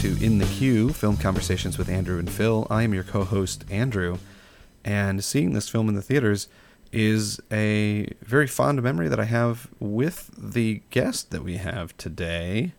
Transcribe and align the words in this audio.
to 0.00 0.24
In 0.24 0.38
the 0.38 0.46
Queue, 0.46 0.94
film 0.94 1.18
conversations 1.18 1.76
with 1.76 1.90
Andrew 1.90 2.18
and 2.18 2.30
Phil. 2.30 2.66
I 2.70 2.84
am 2.84 2.94
your 2.94 3.04
co 3.04 3.22
host, 3.22 3.66
Andrew, 3.70 4.16
and 4.82 5.22
seeing 5.22 5.52
this 5.52 5.68
film 5.68 5.90
in 5.90 5.94
the 5.94 6.00
theaters 6.00 6.48
is 6.90 7.38
a 7.52 8.10
very 8.22 8.46
fond 8.46 8.82
memory 8.82 9.08
that 9.08 9.20
I 9.20 9.24
have 9.24 9.68
with 9.78 10.30
the 10.38 10.80
guest 10.88 11.30
that 11.32 11.42
we 11.44 11.58
have 11.58 11.94
today. 11.98 12.72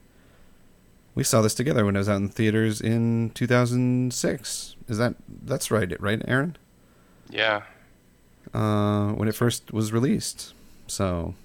We 1.14 1.24
saw 1.24 1.44
this 1.44 1.54
together 1.54 1.86
when 1.86 1.96
I 1.96 2.00
was 2.00 2.10
out 2.10 2.16
in 2.16 2.30
theaters 2.30 2.82
in 2.82 3.30
2006. 3.36 4.76
Is 4.88 4.98
that 4.98 5.14
that's 5.44 5.70
right, 5.70 6.02
right, 6.02 6.24
Aaron? 6.28 6.58
Yeah. 7.30 7.62
Uh, 8.52 9.12
when 9.12 9.28
it 9.28 9.36
first 9.36 9.72
was 9.72 9.94
released. 9.94 10.56
So 10.88 11.36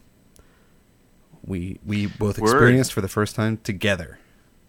we 1.45 1.79
we 1.85 2.07
both 2.07 2.39
experienced 2.39 2.93
Word. 2.93 2.95
for 2.95 3.01
the 3.03 3.09
first 3.09 3.37
time 3.37 3.59
together. 3.59 4.19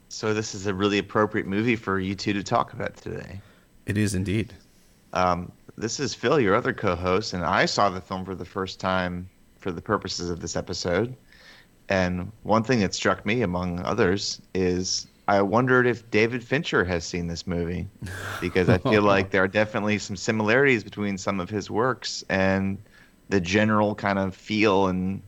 So 0.09 0.33
this 0.33 0.55
is 0.55 0.67
a 0.67 0.73
really 0.73 0.99
appropriate 0.99 1.47
movie 1.47 1.75
for 1.75 1.99
you 1.99 2.15
two 2.15 2.33
to 2.33 2.43
talk 2.43 2.73
about 2.73 2.95
today. 2.97 3.41
It 3.85 3.97
is 3.97 4.15
indeed. 4.15 4.53
Um, 5.13 5.51
this 5.77 5.99
is 5.99 6.13
Phil, 6.13 6.39
your 6.39 6.55
other 6.55 6.73
co-host, 6.73 7.33
and 7.33 7.43
I 7.43 7.65
saw 7.65 7.89
the 7.89 8.01
film 8.01 8.25
for 8.25 8.35
the 8.35 8.45
first 8.45 8.79
time 8.79 9.29
for 9.57 9.71
the 9.71 9.81
purposes 9.81 10.29
of 10.29 10.39
this 10.39 10.55
episode. 10.55 11.15
And 11.89 12.31
one 12.43 12.63
thing 12.63 12.79
that 12.79 12.93
struck 12.93 13.25
me, 13.25 13.41
among 13.41 13.81
others, 13.81 14.41
is 14.53 15.07
I 15.27 15.41
wondered 15.41 15.87
if 15.87 16.09
David 16.09 16.43
Fincher 16.43 16.83
has 16.85 17.05
seen 17.05 17.27
this 17.27 17.45
movie 17.45 17.87
because 18.39 18.69
I 18.69 18.77
feel 18.77 19.01
like 19.03 19.31
there 19.31 19.43
are 19.43 19.47
definitely 19.47 19.97
some 19.97 20.15
similarities 20.15 20.83
between 20.83 21.17
some 21.17 21.39
of 21.39 21.49
his 21.49 21.69
works 21.69 22.23
and 22.29 22.77
the 23.29 23.41
general 23.41 23.93
kind 23.93 24.19
of 24.19 24.35
feel 24.35 24.87
and 24.87 25.21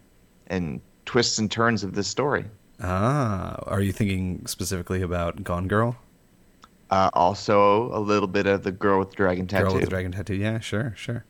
and 0.47 0.81
twists 1.05 1.37
and 1.37 1.51
turns 1.51 1.83
of 1.83 1.95
this 1.95 2.07
story. 2.07 2.45
Ah, 2.81 3.55
are 3.65 3.81
you 3.81 3.91
thinking 3.91 4.45
specifically 4.47 5.01
about 5.01 5.43
Gone 5.43 5.67
Girl? 5.67 5.97
Uh, 6.89 7.09
also, 7.13 7.93
a 7.95 7.99
little 7.99 8.27
bit 8.27 8.47
of 8.47 8.63
the 8.63 8.71
Girl 8.71 8.99
with 8.99 9.11
the 9.11 9.15
Dragon 9.15 9.47
Tattoo. 9.47 9.65
Girl 9.65 9.73
with 9.75 9.83
the 9.83 9.89
Dragon 9.89 10.11
Tattoo. 10.11 10.35
Yeah, 10.35 10.59
sure, 10.59 10.93
sure. 10.95 11.25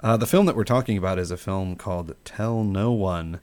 Uh, 0.00 0.16
the 0.16 0.26
film 0.26 0.46
that 0.46 0.56
we're 0.56 0.64
talking 0.64 0.96
about 0.96 1.18
is 1.18 1.30
a 1.30 1.36
film 1.36 1.74
called 1.76 2.14
Tell 2.24 2.62
No 2.62 2.92
One, 2.92 3.40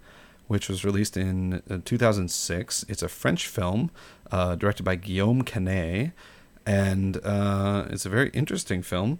which 0.47 0.69
was 0.69 0.85
released 0.85 1.17
in 1.17 1.61
uh, 1.69 1.79
2006. 1.83 2.85
It's 2.87 3.03
a 3.03 3.09
French 3.09 3.47
film 3.47 3.91
uh, 4.31 4.55
directed 4.55 4.83
by 4.83 4.95
Guillaume 4.95 5.41
Canet, 5.43 6.11
and 6.65 7.17
uh, 7.23 7.85
it's 7.89 8.05
a 8.05 8.09
very 8.09 8.29
interesting 8.29 8.81
film. 8.81 9.19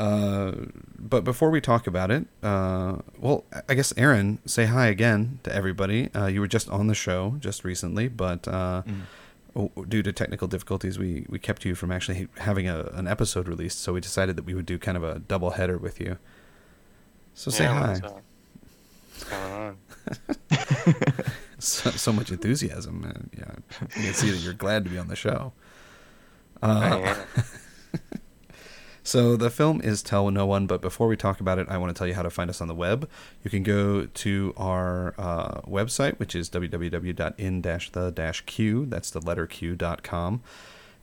Uh, 0.00 0.52
but 0.98 1.24
before 1.24 1.50
we 1.50 1.60
talk 1.60 1.86
about 1.86 2.10
it, 2.10 2.26
uh, 2.42 2.96
well, 3.18 3.44
I 3.68 3.74
guess 3.74 3.92
Aaron, 3.98 4.38
say 4.46 4.64
hi 4.64 4.86
again 4.86 5.40
to 5.42 5.54
everybody. 5.54 6.08
Uh, 6.14 6.24
you 6.24 6.40
were 6.40 6.48
just 6.48 6.70
on 6.70 6.86
the 6.86 6.94
show 6.94 7.36
just 7.38 7.64
recently, 7.64 8.08
but 8.08 8.48
uh, 8.48 8.82
mm. 9.54 9.88
due 9.90 10.02
to 10.02 10.10
technical 10.10 10.48
difficulties, 10.48 10.98
we, 10.98 11.26
we 11.28 11.38
kept 11.38 11.66
you 11.66 11.74
from 11.74 11.92
actually 11.92 12.28
having 12.38 12.66
a, 12.66 12.84
an 12.94 13.06
episode 13.06 13.46
released. 13.46 13.80
So 13.80 13.92
we 13.92 14.00
decided 14.00 14.36
that 14.36 14.46
we 14.46 14.54
would 14.54 14.64
do 14.64 14.78
kind 14.78 14.96
of 14.96 15.04
a 15.04 15.18
double 15.18 15.50
header 15.50 15.76
with 15.76 16.00
you. 16.00 16.16
So 17.34 17.50
say 17.50 17.64
yeah, 17.64 17.74
hi. 17.74 17.88
What's, 17.90 18.02
what's 19.10 19.24
going 19.24 19.52
on? 19.52 21.24
so, 21.58 21.90
so, 21.90 22.10
much 22.10 22.30
enthusiasm. 22.30 23.02
Man. 23.02 23.28
Yeah, 23.36 23.52
you 23.98 24.04
can 24.04 24.14
see 24.14 24.30
that 24.30 24.38
you're 24.38 24.54
glad 24.54 24.84
to 24.84 24.90
be 24.90 24.96
on 24.96 25.08
the 25.08 25.16
show. 25.16 25.52
Uh, 26.62 27.16
so 29.02 29.36
the 29.36 29.50
film 29.50 29.80
is 29.80 30.02
Tell 30.02 30.30
No 30.30 30.46
One, 30.46 30.66
but 30.66 30.80
before 30.80 31.08
we 31.08 31.16
talk 31.16 31.40
about 31.40 31.58
it, 31.58 31.66
I 31.68 31.78
want 31.78 31.94
to 31.94 31.98
tell 31.98 32.06
you 32.06 32.14
how 32.14 32.22
to 32.22 32.30
find 32.30 32.48
us 32.50 32.60
on 32.60 32.68
the 32.68 32.74
web. 32.74 33.08
You 33.42 33.50
can 33.50 33.62
go 33.62 34.06
to 34.06 34.54
our 34.56 35.14
uh, 35.18 35.60
website, 35.62 36.18
which 36.18 36.34
is 36.34 36.50
www.in-the-q, 36.50 37.26
that's 38.86 39.10
the 39.10 39.20
letter 39.20 39.46
q.com. 39.46 40.42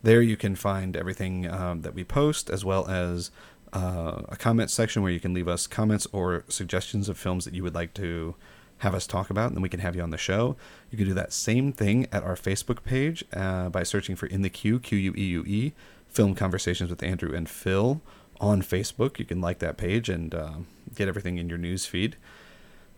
There 0.04 0.22
you 0.22 0.38
can 0.38 0.56
find 0.56 0.96
everything 0.96 1.50
um, 1.50 1.82
that 1.82 1.94
we 1.94 2.04
post, 2.04 2.50
as 2.50 2.64
well 2.64 2.88
as 2.88 3.32
uh, 3.74 4.22
a 4.30 4.38
comment 4.38 4.70
section 4.72 5.02
where 5.02 5.12
you 5.12 5.20
can 5.20 5.34
leave 5.34 5.48
us 5.48 5.68
comments 5.68 6.08
or 6.12 6.44
suggestions 6.48 7.10
of 7.10 7.18
films 7.18 7.46
that 7.46 7.54
you 7.54 7.64
would 7.64 7.76
like 7.76 7.94
to 7.96 8.36
have 8.80 8.94
us 8.94 9.08
talk 9.08 9.30
about, 9.30 9.48
and 9.48 9.56
then 9.56 9.62
we 9.62 9.70
can 9.70 9.80
have 9.80 9.96
you 9.96 10.02
on 10.02 10.12
the 10.12 10.18
show. 10.18 10.56
You 10.92 10.98
can 10.98 11.08
do 11.08 11.14
that 11.16 11.34
same 11.34 11.72
thing 11.72 12.08
at 12.12 12.24
our 12.24 12.36
Facebook 12.36 12.84
page 12.84 13.24
uh, 13.34 13.70
by 13.70 13.84
searching 13.84 14.16
for 14.16 14.28
In 14.28 14.44
the 14.44 14.50
Queue, 14.50 14.80
Q 14.80 14.98
U 14.98 15.14
E 15.18 15.26
U 15.30 15.44
E 15.48 15.74
film 16.10 16.36
conversations 16.36 16.90
with 16.90 17.04
Andrew 17.04 17.34
and 17.36 17.50
Phil 17.50 18.02
on 18.40 18.62
Facebook. 18.62 19.20
You 19.20 19.26
can 19.26 19.42
like 19.42 19.60
that 19.60 19.78
page 19.78 20.10
and 20.10 20.34
uh, 20.34 20.54
get 20.96 21.08
everything 21.08 21.38
in 21.38 21.50
your 21.50 21.58
news 21.58 21.86
feed. 21.86 22.16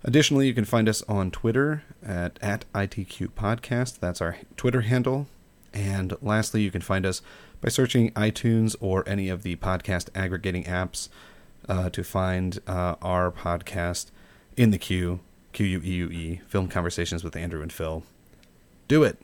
Additionally, 0.03 0.47
you 0.47 0.53
can 0.53 0.65
find 0.65 0.87
us 0.87 1.01
on 1.03 1.29
Twitter 1.29 1.83
at, 2.05 2.39
at 2.41 2.65
ITQ 2.73 3.29
Podcast. 3.29 3.99
That's 3.99 4.21
our 4.21 4.37
Twitter 4.55 4.81
handle. 4.81 5.27
And 5.73 6.15
lastly, 6.21 6.61
you 6.61 6.71
can 6.71 6.81
find 6.81 7.05
us 7.05 7.21
by 7.61 7.69
searching 7.69 8.11
iTunes 8.11 8.75
or 8.79 9.07
any 9.07 9.29
of 9.29 9.43
the 9.43 9.57
podcast 9.57 10.09
aggregating 10.15 10.63
apps 10.63 11.09
uh, 11.67 11.89
to 11.89 12.03
find 12.03 12.59
uh, 12.65 12.95
our 13.01 13.29
podcast 13.29 14.07
in 14.55 14.71
the 14.71 14.77
queue, 14.77 15.19
Q 15.51 15.65
U 15.65 15.81
E 15.83 15.91
U 15.91 16.09
E, 16.09 16.41
Film 16.47 16.69
Conversations 16.69 17.23
with 17.23 17.35
Andrew 17.35 17.61
and 17.61 17.71
Phil. 17.71 18.03
Do 18.87 19.03
it. 19.03 19.21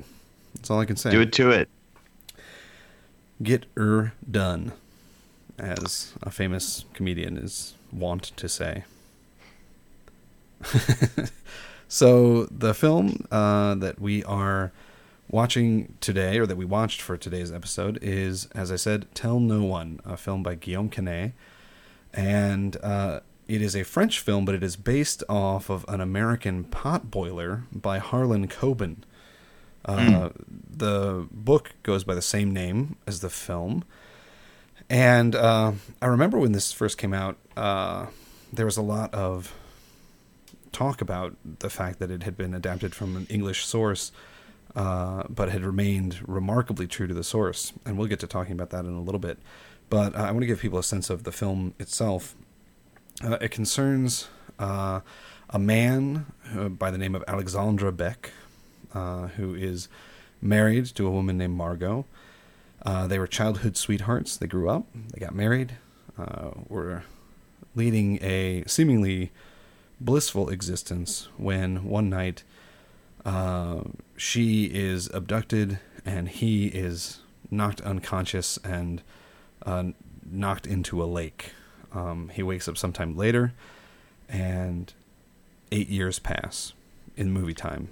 That's 0.54 0.70
all 0.70 0.80
I 0.80 0.86
can 0.86 0.98
say. 0.98 1.12
Do 1.12 1.22
it 1.22 1.32
to 1.34 1.50
it 1.52 1.70
get 3.42 3.66
er 3.78 4.14
done, 4.30 4.72
as 5.58 6.14
a 6.24 6.32
famous 6.32 6.86
comedian 6.94 7.38
is 7.38 7.76
wont 7.92 8.24
to 8.38 8.50
say. 8.50 8.84
so 11.88 12.46
the 12.46 12.74
film 12.74 13.26
uh, 13.32 13.76
that 13.76 14.00
we 14.00 14.24
are 14.24 14.72
watching 15.30 15.94
today, 16.02 16.38
or 16.38 16.46
that 16.46 16.58
we 16.58 16.66
watched 16.66 17.02
for 17.02 17.18
today's 17.18 17.52
episode, 17.52 18.00
is, 18.02 18.48
as 18.54 18.72
I 18.72 18.76
said, 18.76 19.08
Tell 19.14 19.40
No 19.40 19.64
One, 19.64 20.00
a 20.06 20.18
film 20.18 20.44
by 20.44 20.56
Guillaume 20.56 20.90
Canet, 20.90 21.34
and 22.14 22.78
uh, 22.82 23.20
it 23.48 23.62
is 23.62 23.76
a 23.76 23.84
French 23.84 24.20
film, 24.20 24.46
but 24.46 24.56
it 24.56 24.64
is 24.64 24.76
based 24.76 25.24
off 25.30 25.70
of 25.70 25.86
an 25.88 26.02
American 26.02 26.64
potboiler 26.64 27.64
by 27.72 28.00
Harlan 28.00 28.48
Coben. 28.48 28.98
Uh, 29.86 29.98
mm. 29.98 30.34
The 30.78 31.28
book 31.32 31.74
goes 31.84 32.04
by 32.04 32.16
the 32.16 32.22
same 32.22 32.52
name 32.52 32.98
as 33.08 33.20
the 33.20 33.30
film. 33.30 33.84
And 34.90 35.36
uh, 35.36 35.74
I 36.02 36.08
remember 36.08 36.38
when 36.38 36.52
this 36.52 36.72
first 36.72 36.98
came 36.98 37.14
out, 37.14 37.38
uh, 37.56 38.08
there 38.52 38.66
was 38.66 38.78
a 38.78 38.82
lot 38.82 39.14
of 39.14 39.54
talk 40.72 41.02
about 41.02 41.36
the 41.60 41.70
fact 41.70 42.00
that 42.00 42.12
it 42.12 42.24
had 42.24 42.36
been 42.36 42.54
adapted 42.54 42.94
from 42.94 43.16
an 43.16 43.28
English 43.30 43.66
source, 43.66 44.12
uh, 44.76 45.24
but 45.30 45.50
had 45.50 45.64
remained 45.64 46.20
remarkably 46.28 46.88
true 46.88 47.08
to 47.08 47.14
the 47.14 47.24
source. 47.24 47.74
And 47.86 47.98
we'll 47.98 48.08
get 48.08 48.20
to 48.20 48.28
talking 48.28 48.54
about 48.54 48.72
that 48.72 48.86
in 48.86 48.94
a 48.94 49.02
little 49.02 49.20
bit. 49.20 49.40
But 49.90 50.16
uh, 50.16 50.20
I 50.20 50.32
want 50.32 50.42
to 50.42 50.48
give 50.48 50.60
people 50.60 50.80
a 50.80 50.84
sense 50.84 51.10
of 51.10 51.24
the 51.24 51.32
film 51.32 51.74
itself. 51.80 52.36
Uh, 53.24 53.38
it 53.40 53.52
concerns 53.52 54.28
a 54.60 55.60
man 55.60 56.26
by 56.78 56.92
the 56.92 56.98
name 56.98 57.16
of 57.16 57.24
Alexandre 57.28 57.92
Beck, 57.92 58.32
uh, 58.96 59.28
who 59.28 59.54
is 59.54 59.88
married 60.42 60.86
to 60.86 61.06
a 61.06 61.12
woman 61.12 61.38
named 61.38 61.56
Margot. 61.56 62.06
Uh, 62.86 63.08
they 63.08 63.20
were 63.20 63.28
childhood 63.28 63.76
sweethearts. 63.76 64.38
They 64.38 64.48
grew 64.48 64.70
up, 64.70 64.86
they 65.12 65.20
got 65.20 65.36
married, 65.36 65.78
uh, 66.18 66.52
were 66.70 67.04
leading 67.76 68.24
a 68.24 68.64
seemingly 68.68 69.32
blissful 70.00 70.50
existence 70.50 71.28
when 71.38 71.84
one 71.84 72.10
night 72.10 72.44
uh, 73.26 73.82
she 74.16 74.66
is 74.66 75.10
abducted 75.14 75.80
and 76.06 76.30
he 76.30 76.68
is 76.68 77.20
knocked 77.50 77.82
unconscious 77.82 78.58
and 78.64 79.02
uh, 79.66 79.84
knocked 80.30 80.68
into 80.68 81.04
a 81.04 81.06
lake. 81.06 81.52
Um, 81.92 82.30
he 82.30 82.44
wakes 82.44 82.68
up 82.68 82.78
sometime 82.78 83.16
later, 83.16 83.54
and 84.30 84.94
eight 85.72 85.90
years 85.90 86.20
pass 86.20 86.74
in 87.18 87.32
movie 87.32 87.54
time 87.54 87.90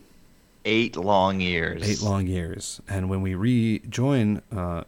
eight 0.66 0.96
long 0.96 1.40
years. 1.40 1.88
Eight 1.88 2.02
long 2.02 2.28
years. 2.28 2.82
And 2.88 3.10
when 3.10 3.22
we 3.22 3.36
rejoin 3.36 4.42
uh, 4.56 4.84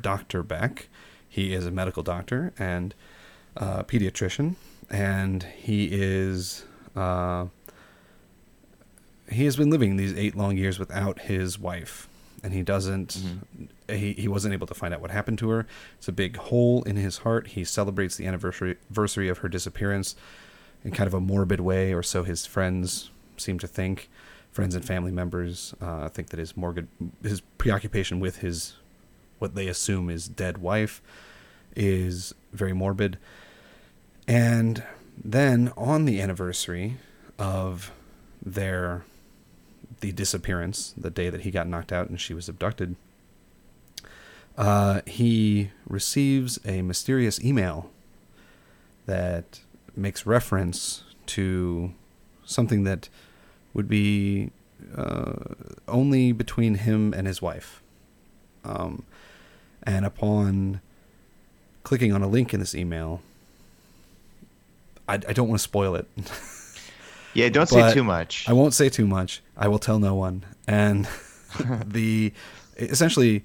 Dr. 0.00 0.42
Beck, 0.42 0.88
he 1.28 1.54
is 1.54 1.66
a 1.66 1.70
medical 1.70 2.02
doctor 2.02 2.52
and 2.58 2.94
a 3.56 3.84
pediatrician, 3.84 4.56
and 4.90 5.42
he 5.42 5.88
is. 5.90 6.64
Uh, 6.94 7.46
he 9.30 9.44
has 9.46 9.56
been 9.56 9.70
living 9.70 9.96
these 9.96 10.14
eight 10.14 10.36
long 10.36 10.58
years 10.58 10.78
without 10.78 11.20
his 11.20 11.58
wife, 11.58 12.08
and 12.42 12.52
he 12.52 12.62
doesn't. 12.62 13.08
Mm-hmm. 13.08 13.94
He, 13.94 14.12
he 14.12 14.28
wasn't 14.28 14.54
able 14.54 14.66
to 14.66 14.74
find 14.74 14.92
out 14.92 15.00
what 15.00 15.10
happened 15.10 15.38
to 15.38 15.50
her. 15.50 15.66
It's 15.98 16.08
a 16.08 16.12
big 16.12 16.36
hole 16.36 16.82
in 16.82 16.96
his 16.96 17.18
heart. 17.18 17.48
He 17.48 17.64
celebrates 17.64 18.16
the 18.16 18.26
anniversary 18.26 18.76
anniversary 18.90 19.28
of 19.28 19.38
her 19.38 19.48
disappearance 19.48 20.16
in 20.84 20.90
kind 20.90 21.06
of 21.06 21.14
a 21.14 21.20
morbid 21.20 21.60
way, 21.60 21.92
or 21.94 22.02
so 22.02 22.24
his 22.24 22.44
friends 22.44 23.10
seem 23.36 23.58
to 23.58 23.66
think 23.66 24.10
friends 24.52 24.74
and 24.74 24.84
family 24.84 25.10
members 25.10 25.74
uh, 25.80 26.08
think 26.08 26.28
that 26.28 26.38
his 26.38 26.56
morbid, 26.56 26.86
his 27.22 27.40
preoccupation 27.58 28.20
with 28.20 28.38
his 28.38 28.74
what 29.38 29.54
they 29.54 29.66
assume 29.66 30.08
is 30.08 30.28
dead 30.28 30.58
wife 30.58 31.02
is 31.74 32.32
very 32.52 32.72
morbid. 32.72 33.18
And 34.28 34.84
then 35.22 35.72
on 35.76 36.04
the 36.04 36.20
anniversary 36.20 36.98
of 37.38 37.90
their 38.40 39.04
the 40.00 40.12
disappearance, 40.12 40.94
the 40.96 41.10
day 41.10 41.30
that 41.30 41.42
he 41.42 41.50
got 41.50 41.66
knocked 41.66 41.92
out 41.92 42.08
and 42.08 42.20
she 42.20 42.34
was 42.34 42.48
abducted, 42.48 42.96
uh, 44.56 45.00
he 45.06 45.70
receives 45.88 46.58
a 46.64 46.82
mysterious 46.82 47.42
email 47.42 47.90
that 49.06 49.60
makes 49.96 50.26
reference 50.26 51.04
to 51.26 51.92
something 52.44 52.84
that 52.84 53.08
would 53.74 53.88
be 53.88 54.50
uh, 54.96 55.32
only 55.88 56.32
between 56.32 56.74
him 56.76 57.14
and 57.14 57.26
his 57.26 57.40
wife. 57.40 57.82
Um, 58.64 59.04
and 59.82 60.04
upon 60.04 60.80
clicking 61.82 62.12
on 62.12 62.22
a 62.22 62.28
link 62.28 62.54
in 62.54 62.60
this 62.60 62.74
email, 62.74 63.20
I, 65.08 65.14
I 65.14 65.32
don't 65.32 65.48
want 65.48 65.60
to 65.60 65.62
spoil 65.62 65.94
it. 65.94 66.06
Yeah, 67.34 67.48
don't 67.48 67.68
But 67.70 67.88
say 67.88 67.94
too 67.94 68.04
much. 68.04 68.48
I 68.48 68.52
won't 68.52 68.74
say 68.74 68.88
too 68.88 69.06
much. 69.06 69.42
I 69.56 69.68
will 69.68 69.78
tell 69.78 69.98
no 69.98 70.14
one. 70.14 70.44
And 70.66 71.08
the 71.86 72.32
essentially 72.76 73.44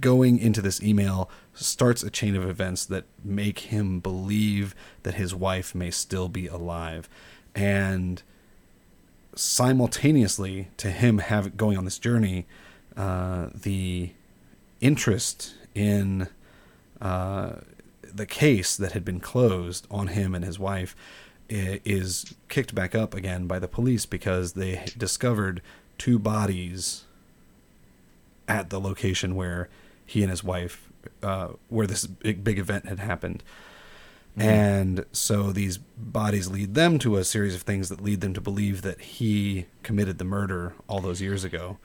going 0.00 0.38
into 0.38 0.60
this 0.60 0.82
email 0.82 1.30
starts 1.54 2.02
a 2.02 2.10
chain 2.10 2.34
of 2.34 2.48
events 2.48 2.84
that 2.86 3.04
make 3.22 3.60
him 3.60 4.00
believe 4.00 4.74
that 5.04 5.14
his 5.14 5.34
wife 5.34 5.74
may 5.74 5.90
still 5.90 6.28
be 6.28 6.46
alive. 6.46 7.08
And 7.54 8.22
simultaneously 9.36 10.68
to 10.76 10.90
him 10.90 11.18
have 11.18 11.56
going 11.56 11.76
on 11.76 11.84
this 11.84 11.98
journey, 11.98 12.46
uh, 12.96 13.48
the 13.54 14.10
interest 14.80 15.54
in 15.74 16.28
uh, 17.00 17.54
the 18.02 18.26
case 18.26 18.76
that 18.76 18.92
had 18.92 19.04
been 19.04 19.20
closed 19.20 19.86
on 19.90 20.08
him 20.08 20.34
and 20.34 20.44
his 20.44 20.58
wife 20.58 20.94
is 21.48 22.34
kicked 22.48 22.74
back 22.74 22.94
up 22.94 23.14
again 23.14 23.46
by 23.46 23.58
the 23.58 23.68
police 23.68 24.06
because 24.06 24.54
they 24.54 24.84
discovered 24.96 25.60
two 25.98 26.18
bodies 26.18 27.04
at 28.48 28.70
the 28.70 28.80
location 28.80 29.34
where 29.34 29.68
he 30.06 30.22
and 30.22 30.30
his 30.30 30.42
wife, 30.42 30.88
uh, 31.22 31.48
where 31.68 31.86
this 31.86 32.06
big, 32.06 32.42
big 32.44 32.58
event 32.58 32.86
had 32.86 32.98
happened. 32.98 33.42
Mm-hmm. 34.38 34.48
And 34.48 35.04
so 35.12 35.52
these 35.52 35.78
bodies 35.78 36.48
lead 36.48 36.74
them 36.74 36.98
to 37.00 37.16
a 37.18 37.24
series 37.24 37.54
of 37.54 37.62
things 37.62 37.88
that 37.88 38.00
lead 38.00 38.20
them 38.20 38.34
to 38.34 38.40
believe 38.40 38.82
that 38.82 39.00
he 39.00 39.66
committed 39.84 40.18
the 40.18 40.24
murder 40.24 40.74
all 40.88 41.00
those 41.00 41.20
years 41.20 41.44
ago. 41.44 41.78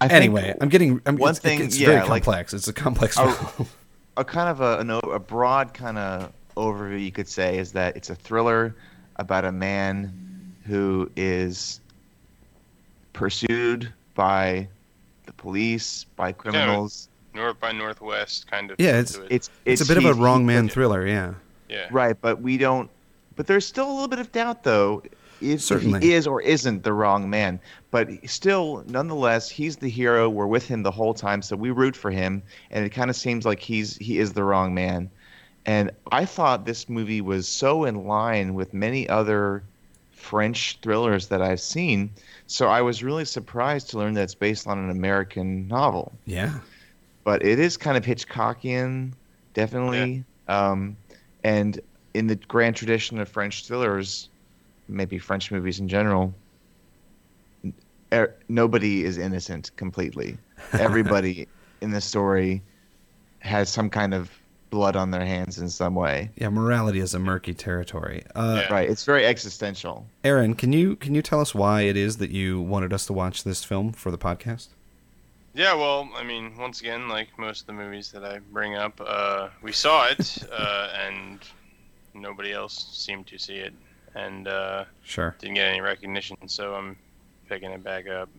I 0.00 0.08
Anyway, 0.08 0.54
I'm 0.60 0.68
getting 0.68 1.00
I'm, 1.06 1.16
one 1.16 1.30
it's, 1.30 1.38
thing, 1.38 1.62
it's 1.62 1.78
yeah, 1.78 1.86
very 1.86 2.00
like- 2.00 2.24
complex. 2.24 2.52
it's 2.52 2.68
a 2.68 2.72
complex 2.74 3.18
a, 3.18 3.34
a 4.18 4.24
kind 4.24 4.48
of 4.50 4.60
a, 4.60 4.78
an, 4.80 4.90
o- 4.90 4.98
a 4.98 5.18
broad 5.18 5.72
kind 5.72 5.96
of 5.96 6.32
overview 6.56 7.02
you 7.02 7.12
could 7.12 7.28
say 7.28 7.56
is 7.56 7.72
that 7.72 7.96
it's 7.96 8.10
a 8.10 8.14
thriller 8.14 8.74
about 9.16 9.44
a 9.46 9.52
man 9.52 10.54
who 10.66 11.10
is 11.16 11.80
pursued 13.12 13.92
by 14.14 14.68
the 15.26 15.32
police, 15.32 16.04
by 16.16 16.32
criminals. 16.32 17.08
North 17.34 17.58
by 17.60 17.72
Northwest 17.72 18.50
kind 18.50 18.70
of. 18.70 18.76
Yeah, 18.78 18.98
it's- 19.00 19.16
it. 19.16 19.26
It's, 19.30 19.50
it's, 19.64 19.80
a 19.80 19.86
bit 19.86 19.96
of 19.96 20.04
a 20.04 20.14
wrong 20.14 20.44
man 20.44 20.68
thriller, 20.68 21.06
yeah. 21.06 21.34
Yeah. 21.72 21.88
Right, 21.90 22.16
but 22.20 22.40
we 22.40 22.58
don't. 22.58 22.90
But 23.36 23.46
there's 23.46 23.66
still 23.66 23.90
a 23.90 23.92
little 23.92 24.08
bit 24.08 24.18
of 24.18 24.30
doubt, 24.30 24.62
though, 24.62 25.02
if, 25.40 25.54
if 25.54 25.60
Certainly. 25.62 26.00
he 26.00 26.12
is 26.12 26.26
or 26.26 26.42
isn't 26.42 26.82
the 26.84 26.92
wrong 26.92 27.28
man. 27.30 27.58
But 27.90 28.08
still, 28.28 28.84
nonetheless, 28.86 29.48
he's 29.50 29.76
the 29.76 29.88
hero. 29.88 30.28
We're 30.28 30.46
with 30.46 30.68
him 30.68 30.82
the 30.82 30.90
whole 30.90 31.14
time, 31.14 31.42
so 31.42 31.56
we 31.56 31.70
root 31.70 31.96
for 31.96 32.10
him, 32.10 32.42
and 32.70 32.84
it 32.84 32.90
kind 32.90 33.08
of 33.10 33.16
seems 33.16 33.44
like 33.46 33.58
he's 33.60 33.96
he 33.96 34.18
is 34.18 34.32
the 34.34 34.44
wrong 34.44 34.74
man. 34.74 35.10
And 35.64 35.90
I 36.10 36.24
thought 36.24 36.64
this 36.66 36.88
movie 36.88 37.20
was 37.20 37.46
so 37.48 37.84
in 37.84 38.04
line 38.06 38.54
with 38.54 38.74
many 38.74 39.08
other 39.08 39.62
French 40.12 40.78
thrillers 40.82 41.28
that 41.28 41.40
I've 41.42 41.60
seen. 41.60 42.10
So 42.46 42.68
I 42.68 42.80
was 42.82 43.02
really 43.02 43.24
surprised 43.24 43.90
to 43.90 43.98
learn 43.98 44.14
that 44.14 44.22
it's 44.22 44.34
based 44.34 44.66
on 44.66 44.78
an 44.78 44.90
American 44.90 45.66
novel 45.68 46.12
Yeah. 46.26 46.54
but 47.24 47.44
it 47.44 47.58
is 47.58 47.76
kind 47.76 47.96
of 47.96 48.04
Hitchcockian, 48.04 49.12
definitely. 49.54 50.24
Um, 50.48 50.96
and 51.44 51.80
in 52.14 52.26
the 52.26 52.36
grand 52.36 52.76
tradition 52.76 53.18
of 53.18 53.28
French 53.28 53.66
thrillers, 53.66 54.28
maybe 54.88 55.18
French 55.18 55.50
movies 55.50 55.80
in 55.80 55.88
general, 55.88 56.34
er, 58.12 58.34
nobody 58.48 59.04
is 59.04 59.18
innocent 59.18 59.70
completely. 59.76 60.36
Everybody 60.72 61.48
in 61.80 61.90
the 61.90 62.00
story 62.00 62.62
has 63.40 63.68
some 63.68 63.90
kind 63.90 64.14
of 64.14 64.30
blood 64.70 64.96
on 64.96 65.10
their 65.10 65.24
hands 65.24 65.58
in 65.58 65.68
some 65.68 65.94
way. 65.94 66.30
Yeah, 66.36 66.48
morality 66.48 67.00
is 67.00 67.14
a 67.14 67.18
murky 67.18 67.54
territory. 67.54 68.24
Uh, 68.34 68.62
Yeah. 68.62 68.72
Right. 68.72 68.88
It's 68.88 69.04
very 69.04 69.26
existential. 69.26 70.06
Aaron, 70.24 70.54
can 70.54 70.72
you 70.72 70.96
can 70.96 71.14
you 71.14 71.22
tell 71.22 71.40
us 71.40 71.54
why 71.54 71.82
it 71.82 71.96
is 71.96 72.16
that 72.18 72.30
you 72.30 72.60
wanted 72.60 72.92
us 72.92 73.04
to 73.06 73.12
watch 73.12 73.44
this 73.44 73.64
film 73.64 73.92
for 73.92 74.10
the 74.10 74.18
podcast? 74.18 74.68
Yeah, 75.54 75.74
well, 75.74 76.08
I 76.16 76.22
mean, 76.24 76.56
once 76.56 76.80
again, 76.80 77.08
like 77.08 77.28
most 77.38 77.62
of 77.62 77.66
the 77.66 77.72
movies 77.74 78.10
that 78.12 78.24
I 78.24 78.38
bring 78.52 78.74
up, 78.74 79.00
uh, 79.04 79.48
we 79.62 79.72
saw 79.72 80.06
it, 80.06 80.38
uh, 80.52 80.88
and 81.06 81.40
nobody 82.14 82.52
else 82.52 82.88
seemed 82.92 83.26
to 83.28 83.38
see 83.38 83.56
it, 83.56 83.74
and 84.14 84.48
uh, 84.48 84.84
Sure. 85.04 85.36
didn't 85.38 85.54
get 85.56 85.68
any 85.68 85.80
recognition. 85.80 86.36
So 86.48 86.74
I'm 86.74 86.96
picking 87.48 87.70
it 87.70 87.84
back 87.84 88.08
up. 88.08 88.30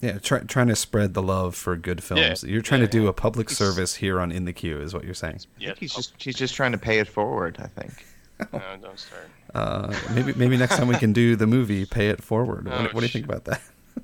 Yeah, 0.00 0.18
try, 0.18 0.38
trying 0.40 0.68
to 0.68 0.76
spread 0.76 1.12
the 1.14 1.22
love 1.22 1.56
for 1.56 1.76
good 1.76 2.02
films. 2.02 2.44
You're 2.44 2.62
trying 2.62 2.80
Yeah, 2.82 2.86
to 2.86 2.92
do 2.92 3.02
yeah. 3.04 3.08
a 3.10 3.12
public 3.12 3.48
It's- 3.48 3.58
service 3.58 3.96
here 3.96 4.20
on 4.20 4.30
In 4.32 4.44
the 4.44 4.52
Queue, 4.52 4.80
is 4.80 4.94
what 4.94 5.04
you're 5.04 5.12
saying. 5.12 5.40
I 5.42 5.46
Yeah, 5.58 5.74
he's 5.78 5.92
just 5.94 6.14
he's 6.22 6.36
just 6.36 6.54
trying 6.54 6.72
to 6.72 6.78
pay 6.78 7.00
it 7.00 7.08
forward. 7.08 7.58
I 7.60 7.66
think. 7.66 8.06
no, 8.52 8.60
don't 8.80 8.98
start. 8.98 9.28
Uh, 9.54 9.92
maybe 10.14 10.32
maybe 10.34 10.56
next 10.56 10.76
time 10.76 10.86
we 10.88 10.94
can 10.96 11.12
do 11.12 11.34
the 11.34 11.48
movie 11.48 11.84
Pay 11.84 12.08
It 12.10 12.22
Forward. 12.22 12.66
What, 12.66 12.74
Oh, 12.74 12.82
what 12.92 13.00
do 13.00 13.06
you 13.06 13.08
think 13.08 13.24
about 13.26 13.44
that? 13.46 13.60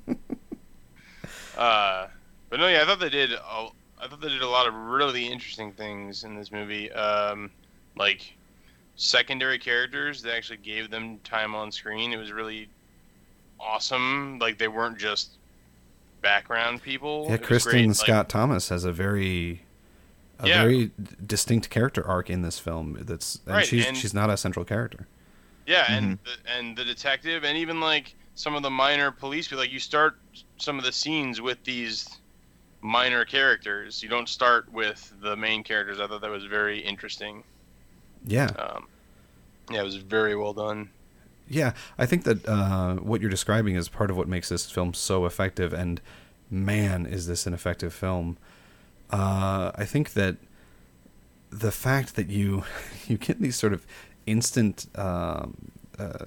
Uh, 1.57 2.07
but 2.49 2.59
no, 2.59 2.67
yeah, 2.67 2.81
I 2.81 2.85
thought 2.85 2.99
they 2.99 3.09
did. 3.09 3.31
A, 3.33 3.67
I 4.01 4.07
thought 4.07 4.21
they 4.21 4.29
did 4.29 4.41
a 4.41 4.47
lot 4.47 4.67
of 4.67 4.73
really 4.73 5.27
interesting 5.27 5.71
things 5.71 6.23
in 6.23 6.35
this 6.35 6.51
movie. 6.51 6.91
Um, 6.91 7.49
like 7.95 8.33
secondary 8.97 9.57
characters, 9.57 10.21
they 10.21 10.31
actually 10.31 10.57
gave 10.57 10.89
them 10.89 11.19
time 11.23 11.55
on 11.55 11.71
screen. 11.71 12.11
It 12.13 12.17
was 12.17 12.31
really 12.31 12.67
awesome. 13.59 14.37
Like 14.39 14.57
they 14.57 14.67
weren't 14.67 14.97
just 14.97 15.31
background 16.21 16.81
people. 16.81 17.25
Yeah, 17.29 17.35
It 17.35 17.43
Kristin 17.43 17.71
great, 17.71 17.87
like- 17.87 17.95
Scott 17.95 18.29
Thomas 18.29 18.69
has 18.69 18.83
a 18.83 18.91
very 18.91 19.61
a 20.39 20.47
Yeah. 20.49 20.63
very 20.63 20.91
distinct 21.25 21.69
character 21.69 22.05
arc 22.05 22.29
in 22.29 22.41
this 22.41 22.59
film. 22.59 22.97
That's 23.01 23.39
and 23.45 23.55
Right, 23.55 23.65
she's 23.65 23.85
and- 23.85 23.95
she's 23.97 24.13
not 24.13 24.29
a 24.29 24.35
central 24.37 24.65
character. 24.65 25.07
Yeah, 25.65 25.85
and 25.89 26.19
the, 26.23 26.51
and 26.51 26.77
the 26.77 26.83
detective, 26.83 27.43
and 27.43 27.57
even 27.57 27.79
like 27.79 28.13
some 28.35 28.55
of 28.55 28.63
the 28.63 28.69
minor 28.69 29.11
police 29.11 29.47
people. 29.47 29.59
Like 29.63 29.71
you 29.71 29.79
start 29.79 30.17
some 30.57 30.77
of 30.77 30.85
the 30.85 30.91
scenes 30.91 31.41
with 31.41 31.63
these 31.63 32.07
minor 32.81 33.25
characters. 33.25 34.03
You 34.03 34.09
don't 34.09 34.29
start 34.29 34.71
with 34.71 35.11
the 35.21 35.35
main 35.35 35.63
characters. 35.63 35.99
I 35.99 36.07
thought 36.07 36.21
that 36.21 36.29
was 36.29 36.45
very 36.45 36.79
interesting. 36.79 37.43
Yeah, 38.27 38.51
Um, 38.57 38.87
yeah, 39.71 39.81
it 39.81 39.85
was 39.85 39.97
very 39.97 40.35
well 40.35 40.53
done. 40.53 40.89
yeah. 41.47 41.73
I 41.97 42.05
think 42.07 42.23
that 42.23 42.47
uh, 42.47 42.95
what 42.95 43.21
you're 43.21 43.29
describing 43.29 43.75
is 43.75 43.87
part 43.89 44.09
of 44.09 44.17
what 44.17 44.27
makes 44.27 44.49
this 44.49 44.69
film 44.69 44.93
so 44.93 45.25
effective. 45.25 45.73
And 45.73 46.01
man, 46.49 47.05
is 47.05 47.27
this 47.27 47.45
an 47.45 47.53
effective 47.53 47.93
film? 47.93 48.37
Uh, 49.11 49.71
I 49.75 49.85
think 49.85 50.13
that 50.13 50.37
the 51.51 51.71
fact 51.71 52.15
that 52.15 52.29
you 52.29 52.63
you 53.07 53.17
get 53.17 53.39
these 53.39 53.55
sort 53.55 53.73
of 53.73 53.85
instant 54.25 54.87
um, 54.95 55.71
uh, 55.99 56.25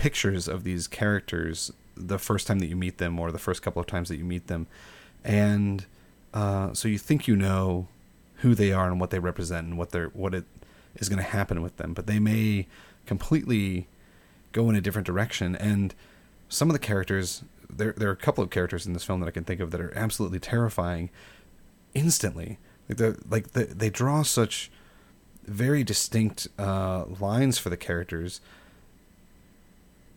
pictures 0.00 0.48
of 0.48 0.64
these 0.64 0.88
characters 0.88 1.70
the 1.94 2.18
first 2.18 2.46
time 2.46 2.58
that 2.58 2.68
you 2.68 2.74
meet 2.74 2.96
them 2.96 3.20
or 3.20 3.30
the 3.30 3.38
first 3.38 3.60
couple 3.60 3.80
of 3.80 3.86
times 3.86 4.08
that 4.08 4.16
you 4.16 4.24
meet 4.24 4.46
them. 4.46 4.66
And 5.22 5.84
uh, 6.32 6.72
so 6.72 6.88
you 6.88 6.96
think 6.96 7.28
you 7.28 7.36
know 7.36 7.86
who 8.36 8.54
they 8.54 8.72
are 8.72 8.86
and 8.86 8.98
what 8.98 9.10
they 9.10 9.18
represent 9.18 9.66
and 9.66 9.76
what 9.76 9.90
they're 9.90 10.08
what 10.08 10.34
it 10.34 10.44
is 10.94 11.10
going 11.10 11.22
to 11.22 11.30
happen 11.30 11.60
with 11.60 11.76
them 11.76 11.92
but 11.92 12.06
they 12.06 12.18
may 12.18 12.66
completely 13.04 13.88
go 14.52 14.70
in 14.70 14.74
a 14.74 14.80
different 14.80 15.06
direction. 15.06 15.54
And 15.54 15.94
some 16.48 16.70
of 16.70 16.72
the 16.72 16.78
characters 16.78 17.44
there 17.68 17.92
there 17.94 18.08
are 18.08 18.12
a 18.12 18.16
couple 18.16 18.42
of 18.42 18.48
characters 18.48 18.86
in 18.86 18.94
this 18.94 19.04
film 19.04 19.20
that 19.20 19.26
I 19.26 19.32
can 19.32 19.44
think 19.44 19.60
of 19.60 19.70
that 19.70 19.82
are 19.82 19.92
absolutely 19.94 20.40
terrifying 20.40 21.10
instantly. 21.92 22.56
Like 22.88 22.96
the 22.96 23.18
like 23.28 23.52
the, 23.52 23.64
they 23.64 23.90
draw 23.90 24.22
such 24.22 24.70
very 25.44 25.84
distinct 25.84 26.48
uh, 26.58 27.04
lines 27.20 27.58
for 27.58 27.68
the 27.68 27.76
characters 27.76 28.40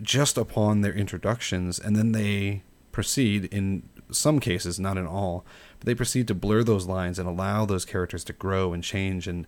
just 0.04 0.38
upon 0.38 0.82
their 0.82 0.94
introductions, 0.94 1.80
and 1.80 1.96
then 1.96 2.12
they 2.12 2.62
proceed, 2.92 3.46
in 3.46 3.84
some 4.12 4.40
cases, 4.40 4.80
not 4.80 4.98
in 4.98 5.08
all, 5.08 5.46
but 5.80 5.86
they 5.88 5.96
proceed 5.96 6.28
to 6.28 6.36
blur 6.36 6.64
those 6.64 6.86
lines 6.86 7.18
and 7.18 7.28
allow 7.28 7.66
those 7.66 7.86
characters 7.86 8.24
to 8.26 8.34
grow 8.34 8.74
and 8.74 8.84
change 8.84 9.28
and 9.28 9.48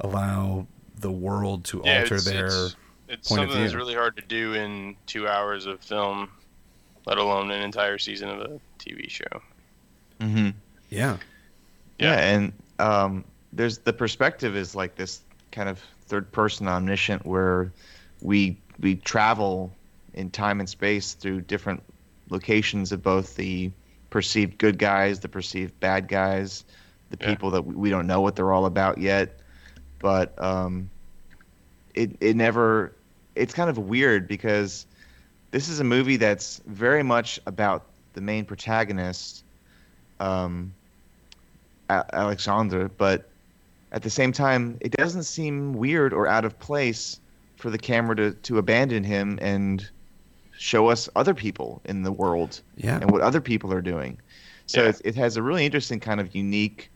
allow 0.00 0.66
the 0.98 1.10
world 1.10 1.64
to 1.64 1.80
Yeah, 1.84 2.00
alter 2.00 2.16
it's, 2.16 2.24
their. 2.24 2.46
it's, 2.46 2.76
it's 3.08 3.28
point 3.28 3.42
of 3.44 3.48
something 3.50 3.62
that's 3.62 3.74
really 3.74 3.94
hard 3.94 4.16
to 4.16 4.22
do 4.22 4.54
in 4.54 4.96
two 5.06 5.26
hours 5.26 5.66
of 5.66 5.80
film, 5.80 6.30
let 7.06 7.18
alone 7.18 7.50
an 7.50 7.62
entire 7.62 7.98
season 7.98 8.28
of 8.28 8.40
a 8.40 8.60
TV 8.78 9.08
show. 9.08 9.42
Mm-hmm. 10.20 10.50
Yeah, 10.90 11.16
Yeah, 11.98 12.14
Yeah. 12.14 12.34
and 12.34 12.52
um, 12.78 13.24
there's 13.52 13.78
the 13.78 13.92
perspective 13.92 14.56
is 14.56 14.74
like 14.74 14.96
this 14.96 15.20
kind 15.50 15.68
of 15.68 15.80
third 16.06 16.30
person 16.32 16.68
omniscient 16.68 17.24
where 17.26 17.72
we 18.20 18.58
we 18.80 18.96
travel 18.96 19.72
in 20.14 20.30
time 20.30 20.60
and 20.60 20.68
space 20.68 21.14
through 21.14 21.42
different 21.42 21.82
locations 22.28 22.92
of 22.92 23.02
both 23.02 23.36
the 23.36 23.70
perceived 24.10 24.58
good 24.58 24.78
guys, 24.78 25.20
the 25.20 25.28
perceived 25.28 25.78
bad 25.80 26.08
guys, 26.08 26.64
the 27.10 27.18
Yeah. 27.20 27.28
people 27.28 27.50
that 27.50 27.62
we 27.62 27.90
don't 27.90 28.06
know 28.06 28.20
what 28.20 28.36
they're 28.36 28.52
all 28.52 28.66
about 28.66 28.98
yet. 28.98 29.38
But 29.98 30.40
um, 30.42 30.90
it 31.94 32.16
it 32.20 32.36
never. 32.36 32.92
It's 33.34 33.54
kind 33.54 33.70
of 33.70 33.78
weird 33.78 34.28
because 34.28 34.86
this 35.52 35.68
is 35.68 35.80
a 35.80 35.84
movie 35.84 36.16
that's 36.16 36.60
very 36.66 37.02
much 37.02 37.40
about 37.46 37.86
the 38.14 38.20
main 38.20 38.44
protagonist, 38.44 39.44
um, 40.20 40.74
A- 41.88 42.04
Alexandre, 42.14 42.88
but 42.98 43.28
at 43.92 44.02
the 44.02 44.10
same 44.10 44.32
time, 44.32 44.76
it 44.80 44.90
doesn't 44.92 45.22
seem 45.24 45.72
weird 45.74 46.12
or 46.12 46.26
out 46.26 46.44
of 46.44 46.58
place 46.58 47.20
for 47.56 47.70
the 47.70 47.78
camera 47.78 48.16
to, 48.16 48.32
to 48.32 48.58
abandon 48.58 49.04
him 49.04 49.38
and 49.40 49.88
show 50.62 50.88
us 50.88 51.08
other 51.16 51.34
people 51.34 51.80
in 51.86 52.04
the 52.04 52.12
world 52.12 52.60
Yeah. 52.76 53.00
and 53.00 53.10
what 53.10 53.20
other 53.20 53.40
people 53.40 53.72
are 53.72 53.82
doing. 53.82 54.16
So 54.66 54.82
Yeah. 54.84 54.90
it, 54.90 55.00
it 55.04 55.14
has 55.16 55.36
a 55.36 55.42
really 55.42 55.66
interesting 55.66 55.98
kind 55.98 56.20
of 56.20 56.36
unique, 56.36 56.88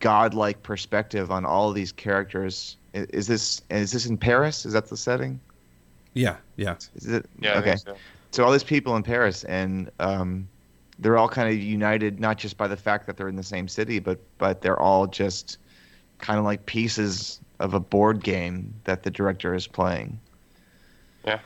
godlike 0.00 0.60
perspective 0.64 1.30
on 1.30 1.44
all 1.44 1.68
of 1.68 1.76
these 1.76 1.92
characters. 1.92 2.76
I- 2.92 3.06
Is 3.10 3.28
this 3.28 3.62
is 3.70 3.92
this 3.92 4.06
in 4.06 4.18
Paris? 4.18 4.66
Is 4.66 4.72
that 4.72 4.88
the 4.88 4.96
setting? 4.96 5.38
Yeah. 6.14 6.36
Yeah. 6.56 6.74
Is 6.96 7.06
it? 7.06 7.26
Yeah, 7.38 7.52
I 7.52 7.58
okay. 7.58 7.70
think 7.70 7.80
so. 7.80 7.96
So 8.32 8.44
all 8.44 8.50
these 8.50 8.64
people 8.64 8.96
in 8.96 9.04
Paris, 9.04 9.44
and 9.44 9.88
um, 10.00 10.48
they're 10.98 11.16
all 11.16 11.28
kind 11.28 11.48
of 11.48 11.56
united, 11.56 12.18
not 12.18 12.38
just 12.38 12.56
by 12.56 12.66
the 12.66 12.76
fact 12.76 13.06
that 13.06 13.16
they're 13.16 13.28
in 13.28 13.36
the 13.36 13.44
same 13.44 13.68
city, 13.68 14.00
but 14.00 14.18
but 14.38 14.62
they're 14.62 14.80
all 14.80 15.06
just 15.06 15.58
kind 16.18 16.40
of 16.40 16.44
like 16.44 16.66
pieces 16.66 17.40
of 17.60 17.72
a 17.74 17.80
board 17.80 18.24
game 18.24 18.74
that 18.84 19.04
the 19.04 19.10
director 19.12 19.54
is 19.54 19.68
playing. 19.68 20.18
Yeah. 21.24 21.38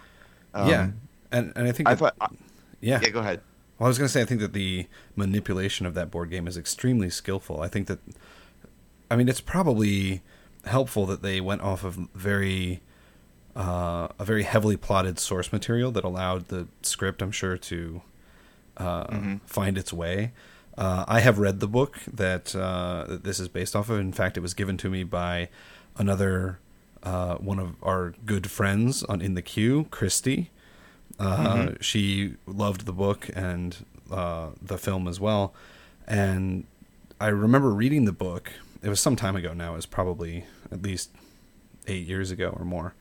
Um, 0.55 0.69
yeah. 0.71 0.89
And 1.35 1.53
and 1.57 1.67
I 1.69 1.73
think 1.73 1.89
I 1.89 1.95
that- 1.95 2.17
thought. 2.19 2.35
yeah. 2.81 3.01
Yeah, 3.03 3.11
go 3.11 3.21
ahead. 3.21 3.41
Well, 3.79 3.87
I 3.87 3.89
was 3.89 3.99
going 3.99 4.07
to 4.07 4.13
say, 4.13 4.23
I 4.23 4.25
think 4.25 4.41
that 4.41 4.53
the 4.53 4.87
manipulation 5.17 5.85
of 5.85 5.95
that 5.95 6.11
board 6.11 6.31
game 6.31 6.47
is 6.47 6.57
extremely 6.57 7.11
skillful. 7.11 7.61
I 7.61 7.67
think 7.69 7.89
that, 7.89 7.99
I 9.11 9.17
mean, 9.17 9.29
it's 9.29 9.41
probably 9.41 10.23
helpful 10.65 11.07
that 11.07 11.23
they 11.23 11.41
went 11.41 11.61
off 11.63 11.83
of 11.83 11.97
very, 12.15 12.81
uh, 13.57 14.09
a 14.19 14.25
very 14.25 14.45
heavily 14.45 14.77
plotted 14.77 15.19
source 15.19 15.53
material 15.53 15.91
that 15.93 16.05
allowed 16.05 16.49
the 16.49 16.69
script, 16.83 17.21
I'm 17.21 17.33
sure, 17.33 17.57
to 17.59 18.03
uh, 18.77 19.07
Mhm. 19.09 19.41
find 19.47 19.77
its 19.79 19.93
way. 19.93 20.33
Uh, 20.79 21.05
I 21.07 21.21
have 21.21 21.39
read 21.41 21.61
the 21.61 21.69
book 21.69 21.99
that, 22.13 22.55
uh, 22.57 23.05
that 23.09 23.25
this 23.25 23.39
is 23.41 23.49
based 23.49 23.75
off 23.77 23.89
of. 23.91 23.99
In 24.01 24.13
fact, 24.13 24.37
it 24.37 24.41
was 24.41 24.55
given 24.55 24.77
to 24.79 24.89
me 24.91 25.03
by 25.05 25.49
another 25.97 26.59
uh, 27.03 27.35
one 27.37 27.59
of 27.59 27.77
our 27.83 28.15
good 28.25 28.51
friends 28.51 29.03
on 29.05 29.21
in 29.21 29.35
the 29.35 29.43
queue, 29.43 29.87
Christy. 29.91 30.51
Uh, 31.19 31.73
She 31.81 32.35
loved 32.47 32.87
the 32.87 32.93
book 32.93 33.29
and 33.35 33.85
uh, 34.11 34.51
the 34.61 34.79
film 34.79 35.07
as 35.09 35.21
well. 35.21 35.55
And 36.07 36.67
I 37.21 37.29
remember 37.29 37.71
reading 37.71 38.05
the 38.05 38.13
book. 38.13 38.53
It 38.83 38.89
was 38.89 39.01
some 39.01 39.17
time 39.17 39.37
ago 39.37 39.55
now. 39.55 39.73
It 39.73 39.77
was 39.77 39.87
probably 39.87 40.45
at 40.71 40.83
least 40.83 41.11
eight 41.87 42.07
years 42.07 42.31
ago 42.31 42.55
or 42.59 42.65
more. 42.65 42.95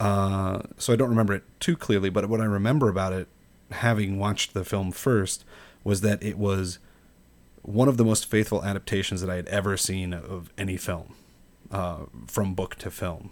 Uh, 0.00 0.62
so 0.76 0.92
I 0.92 0.96
don't 0.96 1.08
remember 1.08 1.34
it 1.34 1.44
too 1.60 1.76
clearly, 1.76 2.10
but 2.10 2.28
what 2.28 2.40
I 2.40 2.44
remember 2.44 2.88
about 2.88 3.12
it, 3.12 3.28
having 3.70 4.18
watched 4.18 4.52
the 4.52 4.64
film 4.64 4.90
first, 4.90 5.44
was 5.84 6.00
that 6.00 6.22
it 6.22 6.36
was 6.36 6.78
one 7.62 7.88
of 7.88 7.96
the 7.96 8.04
most 8.04 8.26
faithful 8.26 8.62
adaptations 8.64 9.20
that 9.20 9.30
I 9.30 9.36
had 9.36 9.46
ever 9.48 9.76
seen 9.76 10.12
of 10.12 10.52
any 10.58 10.76
film, 10.76 11.14
uh, 11.70 12.00
from 12.26 12.54
book 12.54 12.74
to 12.76 12.90
film. 12.90 13.30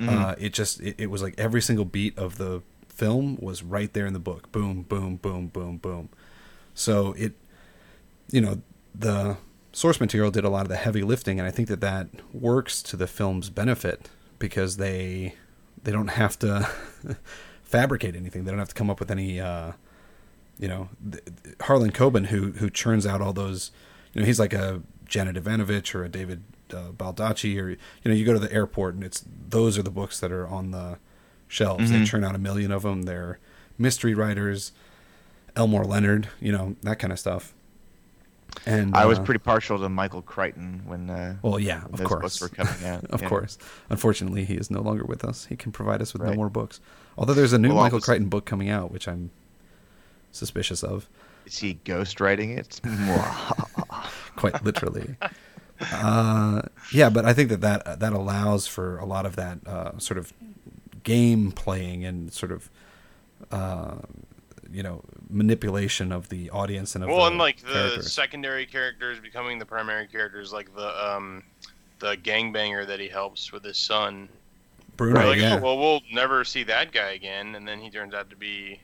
Uh, 0.00 0.34
it 0.38 0.52
just 0.52 0.80
it, 0.80 0.96
it 0.98 1.10
was 1.10 1.22
like 1.22 1.34
every 1.38 1.60
single 1.62 1.84
beat 1.84 2.16
of 2.18 2.38
the 2.38 2.62
film 2.94 3.36
was 3.40 3.62
right 3.62 3.92
there 3.92 4.06
in 4.06 4.12
the 4.12 4.18
book. 4.18 4.52
Boom, 4.52 4.82
boom, 4.82 5.16
boom, 5.16 5.48
boom, 5.48 5.78
boom. 5.78 6.08
So 6.74 7.12
it, 7.12 7.32
you 8.30 8.40
know, 8.40 8.62
the 8.94 9.36
source 9.72 10.00
material 10.00 10.30
did 10.30 10.44
a 10.44 10.48
lot 10.48 10.62
of 10.62 10.68
the 10.68 10.76
heavy 10.76 11.02
lifting, 11.02 11.38
and 11.38 11.46
I 11.46 11.50
think 11.50 11.68
that 11.68 11.80
that 11.80 12.08
works 12.32 12.82
to 12.84 12.96
the 12.96 13.06
film's 13.06 13.50
benefit 13.50 14.08
because 14.38 14.76
they 14.76 15.34
they 15.82 15.92
don't 15.92 16.08
have 16.08 16.38
to 16.40 16.68
fabricate 17.62 18.14
anything. 18.14 18.44
They 18.44 18.50
don't 18.50 18.58
have 18.58 18.68
to 18.68 18.74
come 18.74 18.90
up 18.90 19.00
with 19.00 19.10
any. 19.10 19.40
Uh, 19.40 19.72
you 20.58 20.68
know, 20.68 20.90
th- 21.10 21.24
Harlan 21.62 21.92
Coben, 21.92 22.26
who 22.26 22.52
who 22.52 22.70
churns 22.70 23.06
out 23.06 23.20
all 23.20 23.32
those. 23.32 23.72
You 24.12 24.20
know, 24.20 24.26
he's 24.26 24.38
like 24.38 24.52
a 24.52 24.82
Janet 25.06 25.36
Evanovich 25.36 25.94
or 25.94 26.04
a 26.04 26.08
David 26.08 26.44
uh, 26.72 26.90
Baldacci, 26.92 27.58
or 27.60 27.70
you 27.70 27.78
know, 28.04 28.12
you 28.12 28.24
go 28.24 28.32
to 28.32 28.38
the 28.38 28.52
airport 28.52 28.94
and 28.94 29.02
it's 29.02 29.24
those 29.48 29.78
are 29.78 29.82
the 29.82 29.90
books 29.90 30.20
that 30.20 30.30
are 30.30 30.46
on 30.46 30.70
the 30.70 30.98
shelves. 31.52 31.90
They 31.90 31.98
Mhm. 31.98 32.06
churn 32.06 32.24
out 32.24 32.34
a 32.34 32.38
million 32.38 32.72
of 32.72 32.82
them. 32.82 33.02
They're 33.02 33.38
mystery 33.76 34.14
writers, 34.14 34.72
Elmore 35.54 35.84
Leonard, 35.84 36.28
you 36.40 36.50
know, 36.50 36.76
that 36.82 36.98
kind 36.98 37.12
of 37.12 37.18
stuff. 37.18 37.52
And 38.66 38.94
I 38.96 39.04
was 39.06 39.18
uh, 39.18 39.22
pretty 39.22 39.38
partial 39.38 39.78
to 39.78 39.88
Michael 39.88 40.22
Crichton 40.22 40.82
when 40.86 41.10
uh, 41.10 41.36
well, 41.42 41.58
yeah, 41.58 41.84
of 41.92 42.02
course, 42.04 42.38
books 42.38 42.40
were 42.40 42.48
coming 42.48 42.84
out. 42.94 43.04
of 43.06 43.20
yeah. 43.22 43.28
course. 43.28 43.58
Unfortunately, 43.90 44.44
he 44.44 44.54
is 44.54 44.70
no 44.70 44.80
longer 44.80 45.04
with 45.04 45.24
us. 45.24 45.46
He 45.46 45.56
can 45.56 45.72
provide 45.72 46.00
us 46.02 46.12
with 46.14 46.22
no 46.22 46.34
more 46.34 46.48
books. 46.50 46.80
Although 47.18 47.34
there's 47.34 47.52
a 47.52 47.58
new 47.58 47.68
Well, 47.74 47.84
Michael 47.84 47.98
this- 47.98 48.06
Crichton 48.06 48.28
book 48.28 48.44
coming 48.46 48.68
out, 48.70 48.90
which 48.90 49.06
I'm 49.08 49.30
suspicious 50.32 50.82
of. 50.82 51.08
Is 51.44 51.58
he 51.58 51.80
ghostwriting 51.84 52.56
it? 52.56 52.80
quite 54.36 54.62
literally. 54.64 55.16
uh, 55.92 56.62
yeah, 56.92 57.08
but 57.10 57.24
I 57.24 57.32
think 57.32 57.48
that, 57.50 57.60
that 57.62 58.00
that 58.00 58.12
allows 58.12 58.66
for 58.66 58.98
a 58.98 59.04
lot 59.04 59.26
of 59.26 59.34
that 59.36 59.58
uh, 59.66 59.98
sort 59.98 60.18
of 60.18 60.32
game 61.02 61.52
playing 61.52 62.04
and 62.04 62.32
sort 62.32 62.52
of 62.52 62.70
uh, 63.50 63.96
you 64.70 64.82
know 64.82 65.02
manipulation 65.28 66.12
of 66.12 66.28
the 66.28 66.48
audience 66.50 66.94
and 66.94 67.04
of 67.04 67.10
Well, 67.10 67.20
the 67.20 67.26
and 67.26 67.38
like 67.38 67.60
the 67.62 67.72
characters. 67.72 68.12
secondary 68.12 68.66
characters 68.66 69.18
becoming 69.18 69.58
the 69.58 69.66
primary 69.66 70.06
characters, 70.06 70.52
like 70.52 70.74
the 70.74 70.88
um, 71.14 71.42
the 71.98 72.16
gangbanger 72.16 72.86
that 72.86 73.00
he 73.00 73.08
helps 73.08 73.52
with 73.52 73.64
his 73.64 73.76
son. 73.78 74.28
Bruno, 74.96 75.20
We're 75.20 75.26
like, 75.28 75.38
yeah, 75.38 75.54
oh, 75.56 75.62
well, 75.62 75.78
we'll 75.78 76.02
never 76.12 76.44
see 76.44 76.64
that 76.64 76.92
guy 76.92 77.12
again, 77.12 77.54
and 77.54 77.66
then 77.66 77.80
he 77.80 77.88
turns 77.90 78.12
out 78.12 78.28
to 78.30 78.36
be 78.36 78.78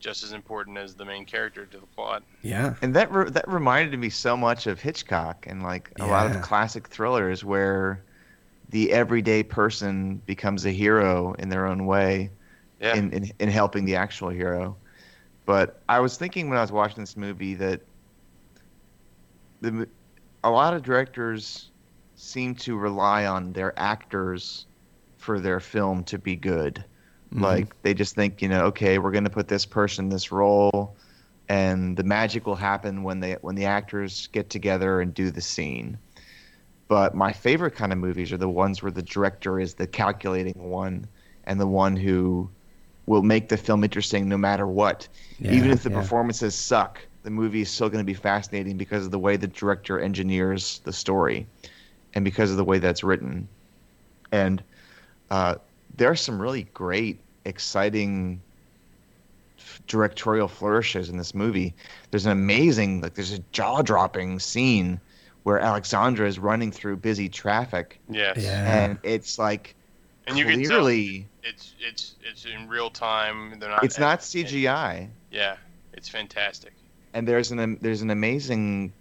just 0.00 0.24
as 0.24 0.32
important 0.32 0.76
as 0.76 0.94
the 0.94 1.04
main 1.04 1.24
character 1.24 1.64
to 1.66 1.78
the 1.78 1.86
plot. 1.86 2.22
yeah, 2.42 2.74
and 2.82 2.94
that 2.94 3.10
re- 3.12 3.30
that 3.30 3.46
reminded 3.48 3.98
me 3.98 4.10
so 4.10 4.36
much 4.36 4.66
of 4.66 4.80
Hitchcock 4.80 5.46
and 5.48 5.62
like 5.62 5.90
a 6.00 6.06
lot 6.06 6.28
Yeah. 6.30 6.36
of 6.36 6.42
classic 6.42 6.88
thrillers 6.88 7.44
where 7.44 8.02
the 8.68 8.92
everyday 8.92 9.42
person 9.42 10.18
becomes 10.18 10.64
a 10.66 10.70
hero 10.72 11.34
in 11.34 11.48
their 11.48 11.66
own 11.66 11.86
way 11.86 12.32
Yeah, 12.80 12.94
in, 12.94 13.12
in 13.12 13.32
in 13.38 13.48
helping 13.50 13.84
the 13.84 13.96
actual 13.96 14.30
hero. 14.30 14.78
But 15.46 15.82
I 15.88 16.00
was 16.00 16.16
thinking 16.16 16.48
when 16.48 16.58
I 16.58 16.62
was 16.62 16.72
watching 16.72 17.02
this 17.02 17.16
movie 17.16 17.54
that 17.56 17.82
the 19.60 19.88
a 20.42 20.50
lot 20.50 20.74
of 20.74 20.82
directors 20.82 21.72
seem 22.14 22.54
to 22.54 22.76
rely 22.76 23.26
on 23.26 23.52
their 23.52 23.78
actors 23.78 24.66
for 25.16 25.40
their 25.40 25.60
film 25.60 26.04
to 26.04 26.18
be 26.18 26.36
good. 26.36 26.84
Mhm. 27.32 27.68
Like 27.68 27.74
they 27.82 27.94
just 27.94 28.14
think, 28.14 28.42
you 28.42 28.48
know, 28.48 28.66
okay, 28.66 28.98
we're 28.98 29.10
going 29.12 29.24
to 29.24 29.30
put 29.30 29.48
this 29.48 29.66
person 29.66 30.06
in 30.06 30.10
this 30.10 30.30
role, 30.32 30.96
and 31.48 31.96
the 31.96 32.04
magic 32.04 32.46
will 32.46 32.54
happen 32.56 33.02
when 33.02 33.20
they 33.20 33.34
when 33.40 33.54
the 33.56 33.64
actors 33.66 34.26
get 34.28 34.50
together 34.50 35.00
and 35.00 35.14
do 35.14 35.30
the 35.30 35.40
scene. 35.42 35.98
But 36.88 37.14
my 37.14 37.32
favorite 37.32 37.74
kind 37.74 37.92
of 37.92 37.98
movies 37.98 38.32
are 38.32 38.36
the 38.36 38.48
ones 38.48 38.82
where 38.82 38.92
the 38.92 39.02
director 39.02 39.58
is 39.58 39.74
the 39.74 39.86
calculating 39.86 40.70
one 40.70 41.06
and 41.44 41.60
the 41.60 41.66
one 41.66 41.96
who 41.96 42.50
will 43.06 43.22
make 43.22 43.48
the 43.48 43.56
film 43.56 43.84
interesting 43.84 44.28
no 44.28 44.36
matter 44.36 44.66
what. 44.66 45.08
Even 45.40 45.70
if 45.70 45.82
the 45.82 45.90
yeah. 45.90 46.00
performances 46.00 46.54
suck, 46.54 47.00
the 47.22 47.30
movie 47.30 47.62
is 47.62 47.70
still 47.70 47.88
going 47.88 48.02
to 48.02 48.06
be 48.06 48.14
fascinating 48.14 48.76
because 48.76 49.04
of 49.04 49.10
the 49.10 49.18
way 49.18 49.36
the 49.36 49.46
director 49.46 49.98
engineers 49.98 50.80
the 50.84 50.92
story 50.92 51.46
and 52.14 52.24
because 52.24 52.50
of 52.50 52.56
the 52.56 52.64
way 52.64 52.78
that's 52.78 53.02
written. 53.02 53.48
And 54.32 54.62
uh, 55.30 55.56
there 55.96 56.10
are 56.10 56.16
some 56.16 56.40
really 56.40 56.64
great, 56.74 57.18
exciting 57.44 58.40
directorial 59.86 60.48
flourishes 60.48 61.08
in 61.08 61.16
this 61.16 61.34
movie. 61.34 61.74
There's 62.10 62.26
an 62.26 62.32
amazing, 62.32 63.00
like, 63.00 63.14
there's 63.14 63.32
a 63.32 63.38
jaw 63.52 63.82
dropping 63.82 64.38
scene 64.38 65.00
where 65.44 65.58
Alexandre 65.60 66.26
is 66.26 66.38
running 66.38 66.72
through 66.72 66.96
busy 66.96 67.28
traffic, 67.28 68.00
yes. 68.08 68.36
Yeah. 68.38 68.84
and 68.84 68.98
it's 69.02 69.38
like 69.38 69.74
And 70.26 70.36
you 70.36 70.44
can 70.44 70.58
tell 70.60 70.80
clearly 70.80 71.28
it's 71.42 71.74
it's 71.80 72.16
it's 72.22 72.44
in 72.46 72.68
real 72.68 72.90
time. 72.90 73.58
They're 73.60 73.70
not. 73.70 73.84
it's 73.84 73.98
not 73.98 74.20
CGI. 74.20 75.08
Yeah, 75.30 75.56
it's 75.92 76.08
fantastic. 76.08 76.72
and 77.12 77.28
there's 77.28 77.52
an 77.52 77.78
there's 77.80 78.02
an 78.02 78.10
amazing 78.10 78.92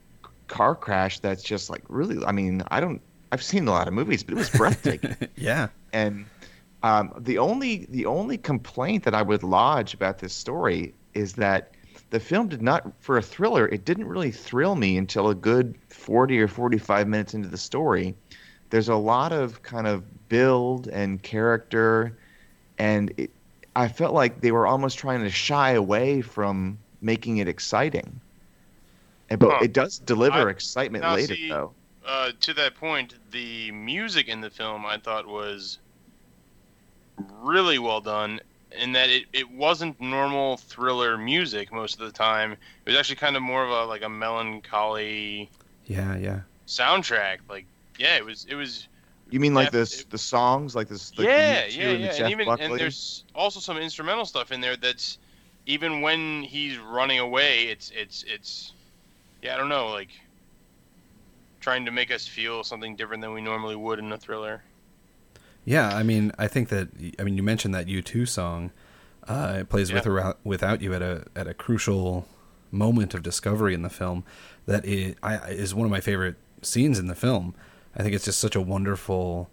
car 0.47 0.75
crash 0.75 1.19
that's 1.19 1.41
just 1.41 1.69
like 1.69 1.81
really 1.87 2.23
I 2.25 2.31
mean 2.31 2.61
I 2.69 2.79
don't 2.79 3.01
I've 3.31 3.41
seen 3.41 3.67
a 3.67 3.71
lot 3.71 3.87
of 3.87 3.93
movies 3.93 4.21
but 4.23 4.33
it 4.33 4.37
was 4.37 4.49
breathtaking 4.61 5.15
yeah, 5.35 5.69
and 5.93 6.25
um, 6.83 7.13
the 7.17 7.37
only 7.37 7.85
the 7.89 8.05
only 8.05 8.37
complaint 8.37 9.05
that 9.05 9.15
I 9.15 9.21
would 9.21 9.41
lodge 9.43 9.93
about 9.93 10.19
this 10.19 10.33
story 10.33 10.93
is 11.13 11.33
that 11.33 11.71
the 12.13 12.19
film 12.19 12.47
did 12.47 12.61
not 12.61 12.93
for 12.99 13.17
a 13.17 13.21
thriller 13.23 13.67
it 13.67 13.85
didn't 13.85 14.07
really 14.07 14.29
thrill 14.29 14.75
me 14.75 14.97
until 14.97 15.29
a 15.29 15.35
good 15.35 15.73
40 15.89 16.39
or 16.39 16.47
45 16.47 17.07
minutes 17.07 17.33
into 17.33 17.47
the 17.47 17.57
story 17.57 18.13
there's 18.69 18.87
a 18.89 18.95
lot 18.95 19.31
of 19.31 19.63
kind 19.63 19.87
of 19.87 20.03
build 20.29 20.87
and 20.89 21.23
character 21.23 22.15
and 22.77 23.11
it, 23.17 23.31
I 23.75 23.87
felt 23.87 24.13
like 24.13 24.41
they 24.41 24.51
were 24.51 24.67
almost 24.67 24.99
trying 24.99 25.21
to 25.21 25.29
shy 25.31 25.71
away 25.71 26.21
from 26.21 26.77
making 27.01 27.37
it 27.37 27.47
exciting. 27.47 28.19
But 29.29 29.49
Huh. 29.49 29.59
it 29.63 29.73
does 29.73 29.97
deliver 29.97 30.47
I- 30.47 30.51
excitement 30.51 31.03
later, 31.03 31.35
see- 31.35 31.49
though. 31.49 31.73
Uh, 32.05 32.31
to 32.41 32.53
that 32.53 32.75
point, 32.75 33.15
the 33.31 33.71
music 33.71 34.27
in 34.27 34.41
the 34.41 34.49
film 34.51 34.85
I 34.85 34.97
thought 34.97 35.25
was 35.25 35.79
really 37.41 37.79
well 37.79 38.01
done 38.01 38.41
in 38.77 38.93
that 38.93 39.09
it, 39.09 39.25
it 39.33 39.49
wasn't 39.51 39.99
normal 40.01 40.57
thriller 40.57 41.17
music 41.17 41.71
most 41.71 41.99
of 41.99 42.05
the 42.05 42.11
time. 42.11 42.53
It 42.53 42.59
was 42.85 42.95
actually 42.95 43.17
kind 43.17 43.35
of 43.35 43.41
more 43.43 43.63
of 43.63 43.69
a 43.69 43.85
like 43.85 44.03
a 44.03 44.09
melancholy 44.09 45.51
Yeah, 45.85 46.15
yeah. 46.17 46.41
soundtrack. 46.67 47.39
Like 47.49 47.67
yeah, 47.97 48.17
it 48.17 48.25
was 48.25 48.45
it 48.45 48.55
was 48.55 48.87
You 49.29 49.39
mean 49.39 49.53
like 49.53 49.69
yeah, 49.69 49.69
this 49.71 50.01
it- 50.01 50.09
the 50.09 50.17
songs, 50.17 50.75
like 50.75 50.87
this? 50.87 51.17
Like 51.17 51.29
yeah, 51.29 51.35
the 51.35 51.65
U2 51.65 51.93
yeah, 51.93 51.95
and 51.95 52.11
yeah. 52.13 52.13
And 52.15 52.27
even 52.27 52.45
Buckley? 52.45 52.59
and 52.59 52.77
there's 52.77 53.25
also 53.35 53.59
some 53.59 53.77
instrumental 53.77 54.25
stuff 54.25 54.51
in 54.51 54.61
there 54.61 54.75
that's 54.77 55.17
even 55.65 56.01
when 56.01 56.43
he's 56.43 56.77
running 56.77 57.19
away, 57.19 57.65
it's 57.65 57.91
it's 57.91 58.23
it's 58.27 58.73
yeah, 59.41 59.55
I 59.55 59.57
don't 59.57 59.69
know, 59.69 59.89
like 59.89 60.11
trying 61.59 61.85
to 61.85 61.91
make 61.91 62.11
us 62.11 62.27
feel 62.27 62.63
something 62.63 62.95
different 62.95 63.21
than 63.21 63.33
we 63.33 63.41
normally 63.41 63.75
would 63.75 63.99
in 63.99 64.11
a 64.11 64.17
thriller. 64.17 64.65
Yeah, 65.65 65.95
I 65.95 66.03
mean, 66.03 66.31
I 66.37 66.47
think 66.47 66.69
that 66.69 66.89
I 67.19 67.23
mean 67.23 67.37
you 67.37 67.43
mentioned 67.43 67.73
that 67.75 67.87
U2 67.87 68.27
song. 68.27 68.71
Uh, 69.27 69.57
it 69.59 69.69
plays 69.69 69.93
with 69.93 70.05
or 70.05 70.35
without 70.43 70.81
you 70.81 70.93
at 70.93 71.01
a 71.01 71.25
at 71.35 71.47
a 71.47 71.53
crucial 71.53 72.27
moment 72.71 73.13
of 73.13 73.23
discovery 73.23 73.73
in 73.73 73.81
the 73.81 73.89
film. 73.89 74.23
That 74.65 74.83
is, 74.85 75.15
I, 75.23 75.37
is 75.49 75.73
one 75.73 75.85
of 75.85 75.91
my 75.91 76.01
favorite 76.01 76.35
scenes 76.61 76.99
in 76.99 77.07
the 77.07 77.15
film. 77.15 77.55
I 77.95 78.03
think 78.03 78.15
it's 78.15 78.25
just 78.25 78.39
such 78.39 78.55
a 78.55 78.61
wonderful. 78.61 79.49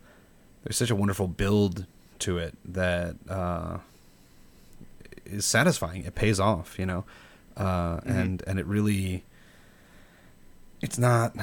There's 0.64 0.76
such 0.76 0.90
a 0.90 0.97
wonderful 0.97 1.29
build 1.29 1.87
to 2.21 2.38
it 2.38 2.55
that 2.64 3.17
uh, 3.29 3.79
is 5.25 5.47
satisfying. 5.47 6.05
It 6.05 6.14
pays 6.14 6.40
off, 6.40 6.79
you 6.79 6.87
know, 6.87 7.05
uh, 7.57 8.00
and 8.05 8.43
and 8.47 8.59
it 8.59 8.67
really. 8.67 9.25
It's 10.83 10.99
not 10.99 11.37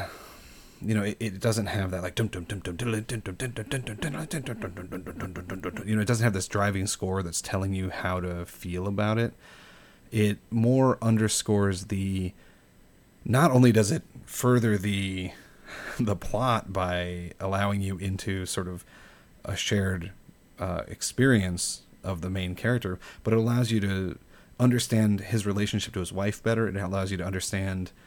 you 0.81 0.93
know, 0.93 1.03
it, 1.03 1.17
it 1.19 1.39
doesn't 1.39 1.67
have 1.67 1.91
that 1.91 2.03
like 2.03 2.19
you 2.19 2.25
know, 5.95 6.01
it 6.01 6.07
doesn't 6.07 6.23
have 6.23 6.33
this 6.33 6.47
driving 6.47 6.87
score 6.87 7.23
that's 7.23 7.41
telling 7.41 7.73
you 7.73 7.89
how 7.89 8.19
to 8.19 8.45
feel 8.45 8.87
about 8.87 9.17
it. 9.17 9.33
It 10.11 10.37
more 10.49 10.97
underscores 11.01 11.85
the 11.85 12.33
not 13.25 13.51
only 13.51 13.71
does 13.71 13.91
it 13.91 14.03
further 14.25 14.77
the 14.77 15.31
the 15.99 16.15
plot 16.15 16.71
by 16.71 17.31
allowing 17.39 17.81
you 17.81 17.97
into 17.97 18.45
sort 18.45 18.67
of 18.67 18.85
a 19.43 19.55
shared 19.55 20.11
uh, 20.59 20.83
experience 20.87 21.81
of 22.03 22.21
the 22.21 22.29
main 22.29 22.55
character, 22.55 22.99
but 23.23 23.33
it 23.33 23.39
allows 23.39 23.71
you 23.71 23.79
to 23.81 24.17
understand 24.59 25.21
his 25.21 25.45
relationship 25.45 25.93
to 25.93 25.99
his 25.99 26.13
wife 26.13 26.41
better. 26.41 26.67
It 26.67 26.75
allows 26.75 27.11
you 27.11 27.17
to 27.17 27.25
understand 27.25 27.91
uh, 27.91 28.06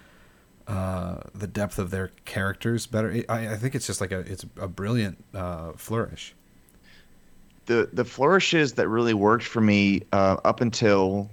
the 1.35 1.47
depth 1.47 1.79
of 1.79 1.91
their 1.91 2.09
characters 2.25 2.87
better. 2.87 3.25
I, 3.29 3.55
I 3.55 3.57
think 3.57 3.75
it's 3.75 3.87
just 3.87 4.01
like 4.01 4.13
a 4.13 4.21
it's 4.21 4.45
a 4.57 4.69
brilliant 4.69 5.25
uh, 5.35 5.73
flourish. 5.77 6.35
the 7.67 7.89
the 7.93 8.05
flourishes 8.05 8.75
that 8.75 8.89
really 8.89 9.15
worked 9.15 9.45
for 9.45 9.61
me 9.61 10.03
uh, 10.13 10.37
up 10.45 10.61
until 10.61 11.31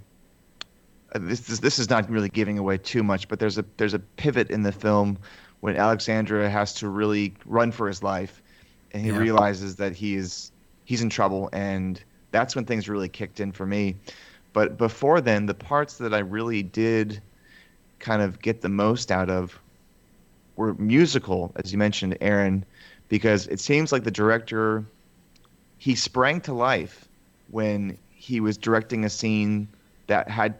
uh, 1.14 1.18
this, 1.22 1.40
this 1.40 1.60
this 1.60 1.78
is 1.78 1.90
not 1.90 2.08
really 2.10 2.28
giving 2.28 2.58
away 2.58 2.78
too 2.78 3.02
much, 3.02 3.28
but 3.28 3.38
there's 3.38 3.58
a 3.58 3.64
there's 3.76 3.94
a 3.94 3.98
pivot 3.98 4.50
in 4.50 4.62
the 4.62 4.72
film 4.72 5.18
when 5.60 5.76
Alexandre 5.76 6.48
has 6.48 6.74
to 6.74 6.88
really 6.88 7.34
run 7.44 7.72
for 7.72 7.88
his 7.88 8.02
life, 8.02 8.42
and 8.92 9.04
he 9.04 9.10
Yeah. 9.10 9.18
realizes 9.18 9.76
that 9.76 9.94
he 9.94 10.14
is 10.14 10.52
he's 10.84 11.02
in 11.02 11.10
trouble, 11.10 11.48
and 11.52 12.02
that's 12.30 12.54
when 12.56 12.64
things 12.64 12.88
really 12.88 13.08
kicked 13.08 13.40
in 13.40 13.52
for 13.52 13.66
me. 13.66 13.96
But 14.52 14.78
before 14.78 15.20
then, 15.20 15.46
the 15.46 15.54
parts 15.54 15.98
that 15.98 16.14
I 16.14 16.18
really 16.20 16.62
did 16.62 17.22
kind 17.98 18.22
of 18.22 18.40
get 18.40 18.60
the 18.60 18.68
most 18.68 19.10
out 19.10 19.30
of 19.30 19.58
were 20.56 20.74
musical, 20.74 21.52
as 21.56 21.72
you 21.72 21.78
mentioned, 21.78 22.18
Aaron, 22.20 22.64
because 23.08 23.46
it 23.46 23.60
seems 23.60 23.92
like 23.92 24.04
the 24.04 24.10
director 24.10 24.84
he 25.78 25.94
sprang 25.94 26.40
to 26.42 26.52
life 26.52 27.08
when 27.50 27.96
he 28.10 28.40
was 28.40 28.58
directing 28.58 29.04
a 29.04 29.08
scene 29.08 29.68
that 30.08 30.28
had 30.28 30.54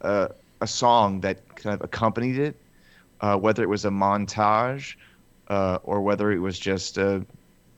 uh, 0.00 0.28
a 0.60 0.66
song 0.66 1.20
that 1.20 1.54
kind 1.56 1.74
of 1.74 1.82
accompanied 1.82 2.38
it, 2.38 2.56
uh, 3.20 3.36
whether 3.36 3.62
it 3.62 3.68
was 3.68 3.84
a 3.84 3.90
montage 3.90 4.94
uh, 5.48 5.78
or 5.84 6.00
whether 6.00 6.32
it 6.32 6.38
was 6.38 6.58
just 6.58 6.96
a, 6.96 7.24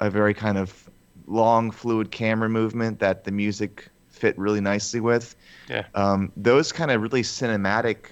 a 0.01 0.09
very 0.09 0.33
kind 0.33 0.57
of 0.57 0.89
long, 1.27 1.73
fluid 1.73 2.13
camera 2.13 2.49
movement 2.49 3.01
that 3.01 3.25
the 3.25 3.33
music 3.33 3.89
fit 4.09 4.39
really 4.39 4.61
nicely 4.61 5.01
with. 5.01 5.35
Yeah. 5.69 5.85
Um, 5.95 6.33
those 6.37 6.71
kind 6.71 6.91
of 6.91 7.03
really 7.03 7.23
cinematic 7.23 8.11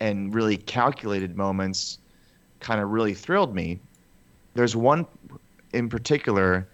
and 0.00 0.34
really 0.34 0.56
calculated 0.56 1.36
moments 1.36 1.98
kind 2.60 2.80
of 2.80 2.90
really 2.90 3.14
thrilled 3.14 3.54
me. 3.54 3.78
There's 4.54 4.74
one 4.74 5.06
in 5.72 5.88
particular 5.88 6.68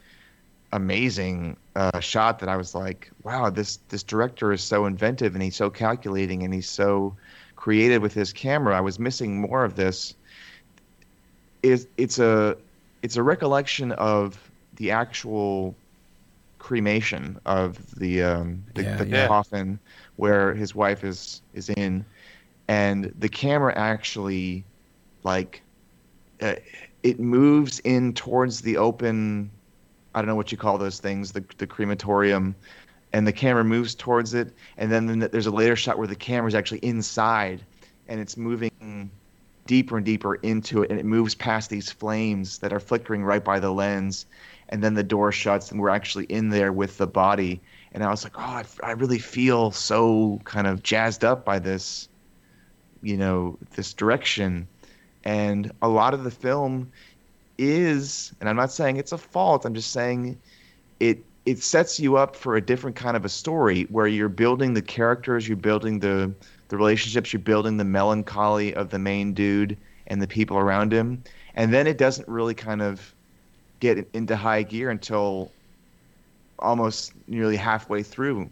amazing 0.73 1.57
uh, 1.75 2.01
shot 2.01 2.39
that 2.41 2.49
I 2.49 2.57
was 2.57 2.75
like, 2.75 3.11
wow, 3.23 3.51
this 3.51 3.79
this 3.89 4.03
director 4.03 4.53
is 4.53 4.63
so 4.63 4.87
inventive 4.87 5.35
and 5.35 5.43
he's 5.43 5.57
so 5.57 5.71
calculating 5.71 6.43
and 6.43 6.53
he's 6.53 6.69
so 6.69 7.17
creative 7.57 8.03
with 8.03 8.15
his 8.15 8.33
camera. 8.33 8.77
I 8.77 8.81
was 8.81 8.99
missing 8.99 9.41
more 9.41 9.65
of 9.65 9.77
this. 9.77 10.15
Is 11.63 11.89
it's 11.97 12.19
a 12.19 12.57
it's 13.03 13.17
a 13.17 13.23
recollection 13.23 13.93
of 13.93 14.51
the 14.77 14.91
actual 14.91 15.75
cremation 16.59 17.39
of 17.47 17.95
the 17.97 18.23
um, 18.23 18.63
the, 18.75 18.83
Yeah, 18.83 18.97
the 18.97 19.07
yeah. 19.07 19.27
coffin 19.29 19.79
where 20.17 20.55
his 20.55 20.75
wife 20.75 21.05
is 21.05 21.43
is 21.55 21.71
in, 21.71 22.05
and 22.69 23.13
the 23.19 23.29
camera 23.29 23.73
actually 23.77 24.65
like 25.23 25.63
uh, 26.41 26.55
it 27.03 27.21
moves 27.21 27.81
in 27.81 28.13
towards 28.13 28.61
the 28.61 28.77
open 28.77 29.51
I 30.17 30.21
don't 30.21 30.29
know 30.29 30.35
what 30.35 30.51
you 30.51 30.57
call 30.57 30.79
those 30.79 30.99
things, 30.99 31.33
the 31.33 31.45
the 31.59 31.67
crematorium, 31.67 32.57
and 33.13 33.27
the 33.27 33.33
camera 33.33 33.65
moves 33.65 33.95
towards 33.95 34.33
it, 34.33 34.55
and 34.79 34.91
then 34.91 35.19
there's 35.19 35.47
a 35.47 35.51
later 35.51 35.77
shot 35.77 35.99
where 35.99 36.07
the 36.07 36.17
camera's 36.17 36.55
actually 36.55 36.79
inside, 36.79 37.63
and 38.09 38.19
it's 38.19 38.39
moving 38.39 39.11
deeper 39.67 39.99
and 39.99 40.07
deeper 40.07 40.37
into 40.37 40.83
it, 40.83 40.91
and 40.91 40.99
it 40.99 41.05
moves 41.05 41.35
past 41.35 41.69
these 41.69 41.93
flames 41.93 42.59
that 42.59 42.73
are 42.73 42.81
flickering 42.81 43.25
right 43.25 43.45
by 43.45 43.61
the 43.61 43.71
lens, 43.71 44.25
and 44.71 44.83
then 44.83 44.95
the 44.95 45.03
door 45.03 45.33
shuts, 45.33 45.71
and 45.71 45.79
we're 45.79 45.91
actually 45.91 46.25
in 46.27 46.49
there 46.49 46.73
with 46.73 46.97
the 46.97 47.07
body, 47.07 47.61
and 47.93 48.03
I 48.03 48.09
was 48.09 48.25
like, 48.25 48.39
oh, 48.39 48.63
I 48.83 48.93
really 48.93 49.19
feel 49.19 49.71
so 49.71 50.41
kind 50.45 50.67
of 50.67 50.83
jazzed 50.83 51.25
up 51.25 51.45
by 51.45 51.59
this, 51.59 52.09
you 53.03 53.17
know, 53.17 53.59
this 53.75 53.93
direction, 53.93 54.67
and 55.25 55.73
a 55.83 55.89
lot 55.89 56.15
of 56.15 56.25
the 56.25 56.31
film 56.31 56.91
is, 57.59 58.33
and 58.41 58.49
I'm 58.49 58.57
not 58.57 58.73
saying 58.73 58.97
it's 58.97 59.13
a 59.13 59.19
fault. 59.19 59.65
I'm 59.65 59.75
just 59.75 59.93
saying 59.93 60.39
it 61.01 61.25
it 61.47 61.63
sets 61.63 62.01
you 62.01 62.17
up 62.17 62.35
for 62.35 62.57
a 62.57 62.61
different 62.61 62.97
kind 62.97 63.17
of 63.17 63.25
a 63.25 63.29
story 63.29 63.85
where 63.85 64.09
you're 64.09 64.29
building 64.29 64.75
the 64.75 64.83
characters, 64.83 65.47
you're 65.47 65.57
building 65.57 66.01
the 66.01 66.33
the 66.69 66.77
relationships, 66.77 67.33
you're 67.33 67.41
building 67.41 67.77
the 67.77 67.85
melancholy 67.85 68.75
of 68.75 68.91
the 68.91 68.99
main 68.99 69.33
dude 69.33 69.77
and 70.09 70.21
the 70.21 70.27
people 70.27 70.59
around 70.59 70.93
him, 70.93 71.23
and 71.55 71.73
then 71.73 71.87
it 71.87 71.99
doesn't 71.99 72.27
really 72.29 72.55
kind 72.55 72.83
of 72.83 73.15
get 73.81 74.09
into 74.13 74.35
high 74.35 74.63
gear 74.63 74.91
until 74.91 75.53
almost 76.59 77.13
nearly 77.29 77.57
halfway 77.57 78.03
through, 78.03 78.51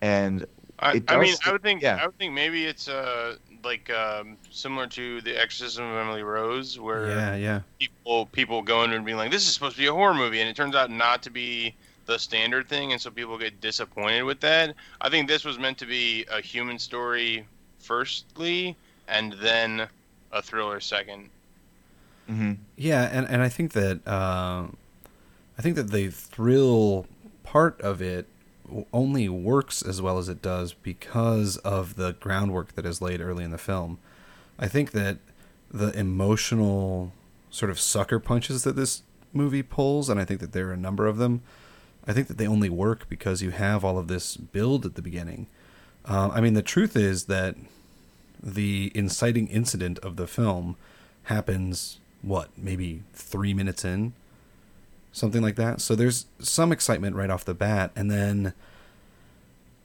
and 0.00 0.46
I, 0.78 1.02
I 1.08 1.18
mean, 1.18 1.34
I 1.44 1.52
would 1.52 1.62
think 1.62 1.82
yeah. 1.82 1.98
I 2.00 2.06
would 2.06 2.16
think 2.16 2.32
maybe 2.32 2.64
it's 2.64 2.88
uh 2.88 3.36
like 3.64 3.90
um, 3.90 4.36
similar 4.50 4.86
to 4.88 5.20
the 5.22 5.36
Exorcism 5.40 5.84
of 5.84 5.96
Emily 5.96 6.22
Rose, 6.22 6.78
where 6.78 7.08
Yeah, 7.08 7.34
yeah, 7.36 7.60
people 7.78 8.26
people 8.26 8.62
go 8.62 8.82
in 8.84 8.92
and 8.92 9.04
being 9.04 9.16
like, 9.16 9.30
"This 9.30 9.46
is 9.46 9.54
supposed 9.54 9.76
to 9.76 9.82
be 9.82 9.86
a 9.86 9.92
horror 9.92 10.14
movie," 10.14 10.40
and 10.40 10.48
it 10.48 10.56
turns 10.56 10.74
out 10.74 10.90
not 10.90 11.22
to 11.24 11.30
be 11.30 11.74
the 12.06 12.18
standard 12.18 12.68
thing, 12.68 12.92
and 12.92 13.00
so 13.00 13.10
people 13.10 13.38
get 13.38 13.60
disappointed 13.60 14.22
with 14.24 14.40
that. 14.40 14.74
I 15.00 15.08
think 15.10 15.28
this 15.28 15.44
was 15.44 15.58
meant 15.58 15.78
to 15.78 15.86
be 15.86 16.24
a 16.30 16.40
human 16.40 16.78
story 16.78 17.46
firstly, 17.78 18.76
and 19.08 19.32
then 19.34 19.88
a 20.32 20.42
thriller 20.42 20.80
second. 20.80 21.30
mhm. 22.28 22.58
yeah, 22.76 23.08
and 23.12 23.26
and 23.28 23.42
I 23.42 23.48
think 23.48 23.72
that 23.72 24.06
uh, 24.06 24.66
I 25.58 25.62
think 25.62 25.76
that 25.76 25.90
the 25.90 26.08
thrill 26.10 27.06
part 27.42 27.80
of 27.80 28.00
it 28.00 28.26
w- 28.32 28.39
only 28.92 29.28
works 29.28 29.82
as 29.82 30.00
well 30.00 30.18
as 30.18 30.28
it 30.28 30.42
does 30.42 30.72
because 30.72 31.56
of 31.58 31.96
the 31.96 32.12
groundwork 32.14 32.74
that 32.74 32.86
is 32.86 33.02
laid 33.02 33.20
early 33.20 33.44
in 33.44 33.50
the 33.50 33.58
film. 33.58 33.98
I 34.58 34.68
think 34.68 34.92
that 34.92 35.18
the 35.70 35.96
emotional 35.98 37.12
sort 37.50 37.70
of 37.70 37.80
sucker 37.80 38.18
punches 38.18 38.64
that 38.64 38.76
this 38.76 39.02
movie 39.32 39.62
pulls, 39.62 40.08
and 40.08 40.20
I 40.20 40.24
think 40.24 40.40
that 40.40 40.52
there 40.52 40.68
are 40.68 40.72
a 40.72 40.76
number 40.76 41.06
of 41.06 41.18
them. 41.18 41.42
I 42.06 42.12
think 42.12 42.28
that 42.28 42.38
they 42.38 42.46
only 42.46 42.70
work 42.70 43.08
because 43.08 43.42
you 43.42 43.50
have 43.50 43.84
all 43.84 43.98
of 43.98 44.08
this 44.08 44.36
build 44.36 44.86
at 44.86 44.94
the 44.94 45.02
beginning. 45.02 45.46
Uh, 46.04 46.30
I 46.32 46.40
mean, 46.40 46.54
the 46.54 46.62
truth 46.62 46.96
is 46.96 47.24
that 47.26 47.56
the 48.42 48.90
inciting 48.94 49.48
incident 49.48 49.98
of 50.00 50.16
the 50.16 50.26
film 50.26 50.76
happens 51.24 51.98
what 52.22 52.48
maybe 52.56 53.02
three 53.12 53.54
minutes 53.54 53.84
in 53.84 54.12
something 55.12 55.42
like 55.42 55.56
that 55.56 55.80
so 55.80 55.94
there's 55.94 56.26
some 56.38 56.72
excitement 56.72 57.16
right 57.16 57.30
off 57.30 57.44
the 57.44 57.54
bat 57.54 57.90
and 57.96 58.10
then 58.10 58.52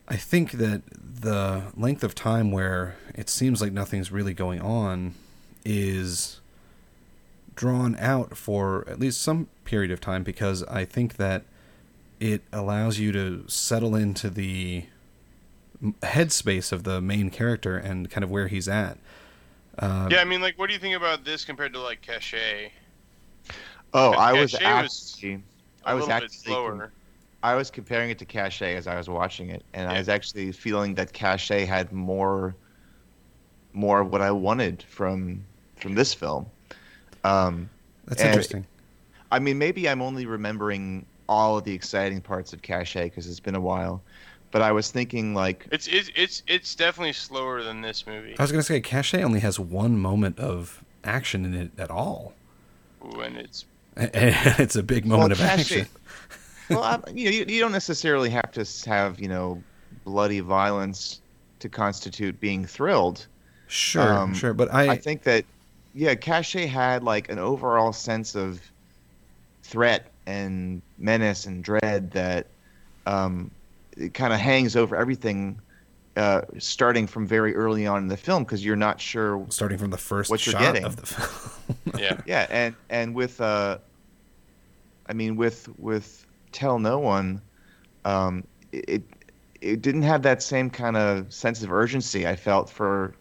I 0.08 0.18
think 0.18 0.52
that 0.54 0.84
the 0.92 1.64
length 1.76 2.04
of 2.04 2.14
time 2.14 2.52
where 2.52 2.96
it 3.16 3.28
seems 3.28 3.62
like 3.62 3.72
nothing's 3.72 4.12
really 4.12 4.34
going 4.34 4.62
on 4.62 5.16
is 5.64 6.42
drawn 7.56 7.96
out 7.98 8.38
for 8.38 8.88
at 8.88 9.00
least 9.00 9.22
some 9.22 9.48
period 9.64 9.90
of 9.90 10.00
time 10.00 10.24
because 10.24 10.64
I 10.64 10.86
think 10.86 11.16
that 11.16 11.44
it 12.20 12.44
allows 12.54 13.00
you 13.00 13.12
to 13.14 13.46
settle 13.48 13.96
into 13.96 14.30
the 14.30 14.86
headspace 16.02 16.72
of 16.72 16.84
the 16.84 17.02
main 17.02 17.30
character 17.30 17.78
and 17.78 18.10
kind 18.10 18.24
of 18.24 18.30
where 18.30 18.48
he's 18.48 18.68
at. 18.68 18.98
Uh, 19.78 20.08
yeah, 20.12 20.22
I 20.22 20.24
mean, 20.24 20.42
like, 20.42 20.58
what 20.58 20.68
do 20.68 20.74
you 20.74 20.80
think 20.80 20.96
about 20.96 21.26
this 21.26 21.44
compared 21.44 21.74
to 21.74 21.80
like 21.80 22.02
Caché? 22.02 22.70
Oh, 23.98 24.12
I 24.12 24.34
was 24.34 24.54
actually, 24.54 25.34
A 25.86 25.90
I 25.90 25.94
was 25.94 26.10
actually, 26.10 26.30
slower. 26.30 26.92
I 27.42 27.56
was 27.56 27.72
comparing 27.72 28.10
it 28.10 28.20
to 28.20 28.26
Caché 28.26 28.76
as 28.76 28.88
I 28.88 28.98
was 28.98 29.08
watching 29.08 29.50
it, 29.50 29.64
and 29.74 29.90
I 29.90 29.98
was 29.98 30.10
actually 30.10 30.52
feeling 30.52 30.96
that 30.96 31.14
Caché 31.14 31.66
had 31.66 31.94
more, 31.94 32.56
more 33.72 34.02
of 34.02 34.12
what 34.12 34.22
I 34.22 34.32
wanted 34.32 34.84
from 34.84 35.46
from 35.78 35.96
this 35.96 36.14
film. 36.14 36.46
Um, 37.24 37.70
that's 38.06 38.22
interesting. 38.22 38.66
I 39.32 39.40
mean, 39.40 39.58
maybe 39.58 39.88
I'm 39.88 40.02
only 40.02 40.26
remembering 40.26 41.06
all 41.30 41.58
of 41.58 41.64
the 41.64 41.74
exciting 41.74 42.20
parts 42.20 42.52
of 42.52 42.62
Caché 42.62 43.06
because 43.06 43.28
it's 43.28 43.40
been 43.40 43.56
a 43.56 43.62
while, 43.62 44.02
but 44.52 44.62
I 44.62 44.74
was 44.74 44.92
thinking 44.92 45.34
like, 45.34 45.68
It's 45.72 45.88
it's 45.88 46.12
it's 46.16 46.44
it's 46.48 46.76
definitely 46.76 47.14
slower 47.14 47.64
than 47.64 47.82
this 47.82 48.06
movie. 48.06 48.36
I 48.38 48.44
was 48.44 48.52
going 48.52 48.62
to 48.62 48.66
say, 48.66 48.82
Caché 48.82 49.24
only 49.24 49.40
has 49.40 49.58
one 49.58 49.98
moment 49.98 50.38
of 50.40 50.84
action 51.06 51.46
in 51.46 51.54
it 51.54 51.72
at 51.78 51.90
all. 51.90 52.34
When 53.00 53.36
it's 53.36 53.64
And 53.64 53.75
it's 54.14 54.76
a 54.76 54.84
big 54.84 55.06
moment 55.06 55.32
of 55.32 55.42
action. 55.42 55.88
Well, 56.70 56.84
I, 56.84 57.00
you 57.14 57.26
know, 57.26 57.32
you, 57.32 57.46
you 57.48 57.60
don't 57.60 57.72
necessarily 57.72 58.30
have 58.32 58.52
to 58.54 58.66
have 58.90 59.20
you 59.20 59.28
know 59.28 59.62
bloody 60.04 60.40
violence 60.40 61.22
to 61.60 61.70
constitute 61.70 62.40
being 62.40 62.66
thrilled. 62.66 63.28
Sure, 63.68 64.14
Um, 64.14 64.34
sure. 64.34 64.54
But 64.54 64.74
I, 64.74 64.90
I 64.90 64.98
think 64.98 65.24
that 65.24 65.46
yeah, 65.94 66.14
Caché 66.16 66.68
had 66.68 67.04
like 67.04 67.30
an 67.30 67.40
overall 67.40 67.94
sense 67.94 68.36
of 68.36 68.62
threat 69.64 70.12
and 70.26 70.82
menace 70.98 71.46
and 71.46 71.64
dread 71.64 72.12
that 72.12 72.48
um, 73.06 73.50
it 73.96 74.14
kind 74.14 74.34
of 74.34 74.40
hangs 74.40 74.76
over 74.76 74.96
everything, 74.96 75.60
uh, 76.16 76.42
starting 76.60 77.08
from 77.08 77.28
very 77.28 77.56
early 77.56 77.86
on 77.86 78.04
in 78.04 78.08
the 78.08 78.18
film 78.18 78.44
because 78.44 78.64
you're 78.64 78.76
not 78.76 79.02
sure. 79.02 79.46
starting 79.50 79.78
from 79.78 79.90
the 79.92 79.98
first 79.98 80.30
what 80.30 80.46
you're 80.46 80.54
shot 80.54 80.62
getting. 80.62 80.84
of 80.86 80.96
the 80.96 81.06
film. 81.06 81.78
yeah. 82.00 82.22
Yeah, 82.26 82.48
and 82.50 82.76
and 82.90 83.14
with 83.16 83.42
uh, 83.42 83.78
I 85.08 85.14
mean 85.14 85.36
with 85.36 85.68
with 85.78 86.26
Tell 86.52 86.80
No 86.80 87.00
One, 87.00 87.42
um, 88.06 88.44
it 88.72 89.04
it 89.62 89.82
didn't 89.82 90.04
have 90.04 90.22
that 90.24 90.42
same 90.42 90.70
kind 90.70 90.96
of 90.96 91.34
sense 91.34 91.64
of 91.64 91.72
urgency 91.72 92.28
I 92.28 92.36
felt 92.36 92.70
for 92.70 93.14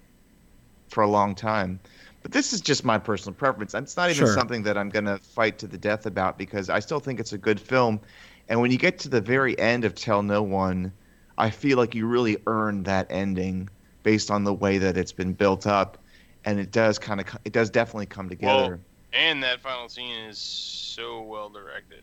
for 0.89 1.03
a 1.03 1.09
long 1.09 1.35
time. 1.35 1.81
But 2.23 2.33
this 2.33 2.53
is 2.55 2.61
just 2.63 2.85
my 2.85 2.97
personal 2.97 3.35
preference. 3.35 3.75
It's 3.75 3.97
not 3.99 4.09
even 4.11 4.25
Sure. 4.27 4.35
something 4.35 4.63
that 4.63 4.79
I'm 4.79 4.89
going 4.89 5.05
to 5.05 5.19
fight 5.19 5.59
to 5.59 5.67
the 5.67 5.77
death 5.77 6.07
about 6.07 6.39
because 6.39 6.71
I 6.71 6.79
still 6.81 6.99
think 7.01 7.21
it's 7.21 7.35
a 7.35 7.39
good 7.39 7.61
film. 7.61 8.01
And 8.49 8.61
when 8.63 8.71
you 8.71 8.79
get 8.79 8.99
to 9.01 9.11
the 9.11 9.21
very 9.21 9.59
end 9.59 9.85
of 9.85 9.95
Tell 9.95 10.23
No 10.23 10.43
One, 10.43 10.91
I 11.37 11.51
feel 11.51 11.79
like 11.79 11.95
you 11.95 12.07
really 12.07 12.39
earned 12.47 12.87
that 12.87 13.07
ending 13.11 13.69
based 14.03 14.31
on 14.31 14.45
the 14.45 14.55
way 14.55 14.79
that 14.79 14.97
it's 14.97 15.13
been 15.13 15.33
built 15.33 15.67
up, 15.67 16.03
and 16.45 16.61
it 16.61 16.71
does 16.71 16.99
kind 16.99 17.21
of 17.21 17.27
it 17.45 17.53
does 17.53 17.71
definitely 17.71 18.07
come 18.07 18.29
together. 18.29 18.77
Well, 18.77 18.81
and 19.13 19.43
that 19.43 19.61
final 19.61 19.89
scene 19.89 20.17
is 20.29 20.39
so 20.39 21.23
well 21.23 21.49
directed. 21.51 22.03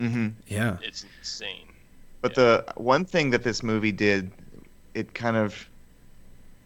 hmm 0.00 0.28
yeah, 0.46 0.78
It's 0.82 1.02
insane. 1.02 1.66
But 2.22 2.34
the 2.34 2.64
one 2.76 3.04
thing 3.04 3.30
that 3.30 3.42
this 3.42 3.62
movie 3.62 3.92
did, 3.92 4.32
it 4.94 5.14
kind 5.14 5.36
of 5.36 5.68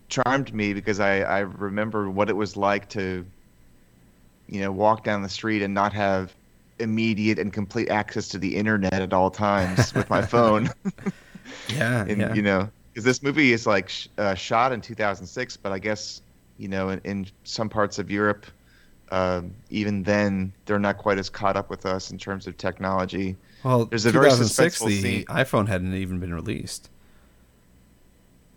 charmed 0.09 0.53
me 0.55 0.75
because 0.75 1.01
I, 1.01 1.21
I 1.21 1.39
remember 1.41 2.11
what 2.11 2.29
it 2.29 2.37
was 2.37 2.57
like 2.57 2.89
to, 2.91 3.27
you 4.49 4.61
know, 4.61 4.73
walk 4.73 5.05
down 5.05 5.23
the 5.23 5.29
street 5.29 5.63
and 5.63 5.75
not 5.75 5.93
have 5.93 6.35
immediate 6.79 7.39
and 7.39 7.53
complete 7.53 7.89
access 7.91 8.29
to 8.29 8.39
the 8.39 8.57
internet 8.57 8.95
at 8.95 9.13
all 9.13 9.31
times 9.31 9.95
with 9.95 10.09
my 10.11 10.23
phone. 10.31 10.69
yeah, 11.69 12.05
and 12.07 12.21
yeah. 12.21 12.35
you 12.35 12.43
know, 12.43 12.69
because 12.93 13.05
this 13.05 13.23
movie 13.23 13.53
is 13.53 13.67
like 13.67 13.89
sh- 13.89 14.09
uh, 14.19 14.35
shot 14.35 14.73
in 14.73 14.81
2006, 14.81 15.57
but 15.57 15.73
I 15.73 15.79
guess 15.79 16.23
you 16.59 16.69
know, 16.69 16.91
in, 16.91 17.01
in 17.05 17.27
some 17.45 17.69
parts 17.69 17.99
of 17.99 18.11
Europe, 18.11 18.47
um, 19.11 19.53
even 19.71 20.03
then 20.03 20.53
they're 20.67 20.79
not 20.79 20.99
quite 20.99 21.19
as 21.19 21.29
caught 21.29 21.57
up 21.57 21.71
with 21.71 21.87
us 21.87 22.11
in 22.11 22.19
terms 22.19 22.47
of 22.47 22.57
technology. 22.57 23.37
well, 23.65 23.85
there's 23.87 24.07
a 24.07 24.11
very 24.11 24.27
2006, 24.27 24.79
suspenseful 24.79 24.87
the 24.89 25.01
scene. 25.03 25.25
iPhone 25.27 25.69
hadn't 25.69 25.95
even 25.95 26.19
been 26.21 26.35
released. 26.35 26.89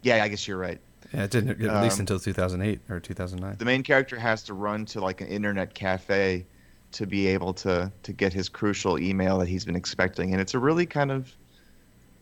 Yeah, 0.02 0.24
I 0.24 0.28
guess 0.28 0.48
you're 0.48 0.58
right. 0.58 0.80
Yeah, 1.13 1.24
it 1.24 1.32
didn't 1.32 1.60
get 1.60 1.72
released 1.72 1.96
Um, 1.98 2.02
until 2.02 2.20
2008 2.20 2.80
or 2.89 3.00
2009. 3.00 3.56
the 3.58 3.65
main 3.65 3.84
character 3.84 4.20
has 4.20 4.44
to 4.44 4.54
run 4.54 4.86
to 4.88 5.00
like 5.00 5.22
an 5.22 5.28
internet 5.28 5.74
cafe 5.74 6.46
to 6.91 7.06
be 7.06 7.28
able 7.28 7.54
to 7.54 7.91
to 8.04 8.13
get 8.13 8.34
his 8.34 8.50
crucial 8.50 9.00
email 9.00 9.38
that 9.39 9.48
he's 9.48 9.65
been 9.65 9.76
expecting 9.76 10.32
and 10.34 10.41
it's 10.41 10.54
a 10.54 10.60
really 10.60 10.86
kind 10.86 11.12
of 11.12 11.34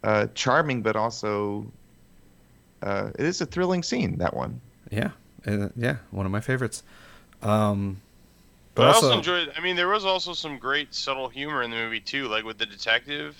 uh, 0.04 0.28
charming 0.36 0.82
but 0.82 0.96
also 0.96 1.66
uh, 2.82 3.10
it 3.18 3.26
is 3.26 3.40
a 3.42 3.46
thrilling 3.46 3.82
scene 3.84 4.18
that 4.18 4.36
one 4.36 4.60
Yeah, 4.92 5.12
uh, 5.48 5.70
yeah, 5.76 5.98
one 6.12 6.26
of 6.26 6.32
my 6.32 6.42
favorites. 6.42 6.84
Um, 7.42 8.02
But, 8.76 8.88
I 8.88 8.94
also 8.94 9.12
enjoyed. 9.18 9.52
I 9.58 9.62
mean, 9.62 9.76
there 9.76 9.88
was 9.88 10.04
also 10.06 10.34
some 10.34 10.58
great 10.58 10.94
subtle 10.94 11.30
humor 11.30 11.62
in 11.64 11.70
the 11.72 11.78
movie 11.78 12.00
too, 12.00 12.28
like 12.28 12.44
with 12.44 12.58
the 12.58 12.66
detective. 12.66 13.36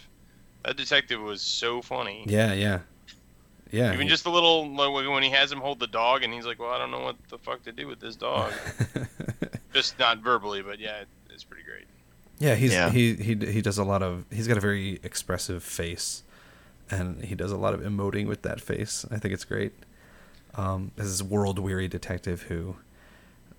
That 0.64 0.78
detective 0.78 1.20
was 1.22 1.42
so 1.42 1.82
funny. 1.82 2.24
yeah, 2.28 2.54
yeah, 2.54 2.80
yeah. 3.72 3.92
Even 3.94 4.02
he- 4.04 4.08
just 4.10 4.24
the 4.24 4.30
little 4.32 4.68
like, 4.70 5.10
when 5.10 5.24
he 5.24 5.30
has 5.32 5.52
him 5.52 5.60
hold 5.60 5.80
the 5.80 5.88
dog, 5.88 6.24
and 6.24 6.34
he's 6.34 6.46
like, 6.46 6.60
"Well, 6.60 6.70
I 6.72 6.78
don't 6.78 6.92
know 6.92 7.02
what 7.02 7.16
the 7.30 7.38
fuck 7.40 7.64
to 7.64 7.72
do 7.72 7.88
with 7.88 8.00
this 8.00 8.16
dog." 8.16 8.54
just 9.74 9.98
not 10.00 10.20
verbally, 10.20 10.62
but 10.62 10.80
yeah, 10.80 11.02
it, 11.02 11.08
it's 11.32 11.44
pretty 11.44 11.64
great. 11.64 11.86
yeah, 12.40 12.56
he's 12.56 12.72
Yeah. 12.72 12.90
he 12.92 13.16
he 13.16 13.36
he 13.36 13.62
does 13.62 13.78
a 13.78 13.84
lot 13.84 14.02
of. 14.04 14.26
He's 14.32 14.48
got 14.48 14.58
a 14.58 14.62
very 14.62 15.00
expressive 15.04 15.64
face, 15.64 16.24
and 16.90 17.24
he 17.24 17.36
does 17.36 17.52
a 17.52 17.58
lot 17.58 17.74
of 17.74 17.82
emoting 17.82 18.28
with 18.28 18.42
that 18.44 18.62
face. 18.62 19.06
I 19.12 19.18
think 19.18 19.34
it's 19.34 19.46
great. 19.46 19.74
Um, 20.56 20.92
as 20.98 21.18
this 21.18 21.28
world 21.28 21.58
weary 21.60 21.88
detective 21.88 22.44
who, 22.44 22.76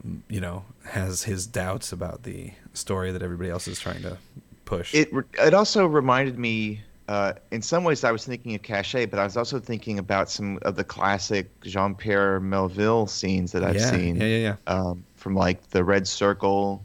mm, 0.07 0.21
you 0.29 0.41
know, 0.41 0.65
has 0.85 1.25
his 1.25 1.47
doubts 1.47 1.93
about 1.93 2.23
the 2.23 2.53
story 2.73 3.11
that 3.13 3.23
everybody 3.23 3.51
else 3.51 3.67
is 3.67 3.81
trying 3.81 4.03
to 4.03 4.19
push. 4.65 4.95
it 4.95 5.11
it 5.35 5.55
also 5.55 5.87
reminded 5.87 6.39
me 6.39 6.81
uh, 7.09 7.35
in 7.51 7.61
some 7.61 7.85
ways 7.85 8.03
I 8.03 8.13
was 8.13 8.25
thinking 8.25 8.55
of 8.55 8.63
Caché 8.63 9.11
but 9.11 9.19
I 9.19 9.25
was 9.25 9.37
also 9.37 9.61
thinking 9.61 9.99
about 9.99 10.31
some 10.31 10.59
of 10.63 10.77
the 10.77 10.85
classic 10.85 11.51
Jean-Pierre 11.61 12.41
Melville 12.41 13.07
scenes 13.07 13.53
that 13.53 13.63
I've 13.63 13.77
yeah, 13.77 13.91
seen 13.91 14.17
yeah, 14.17 14.27
yeah, 14.27 14.39
yeah, 14.39 14.57
um, 14.67 15.05
from 15.17 15.35
like 15.35 15.69
the 15.71 15.85
Red 15.85 16.09
Circle 16.09 16.85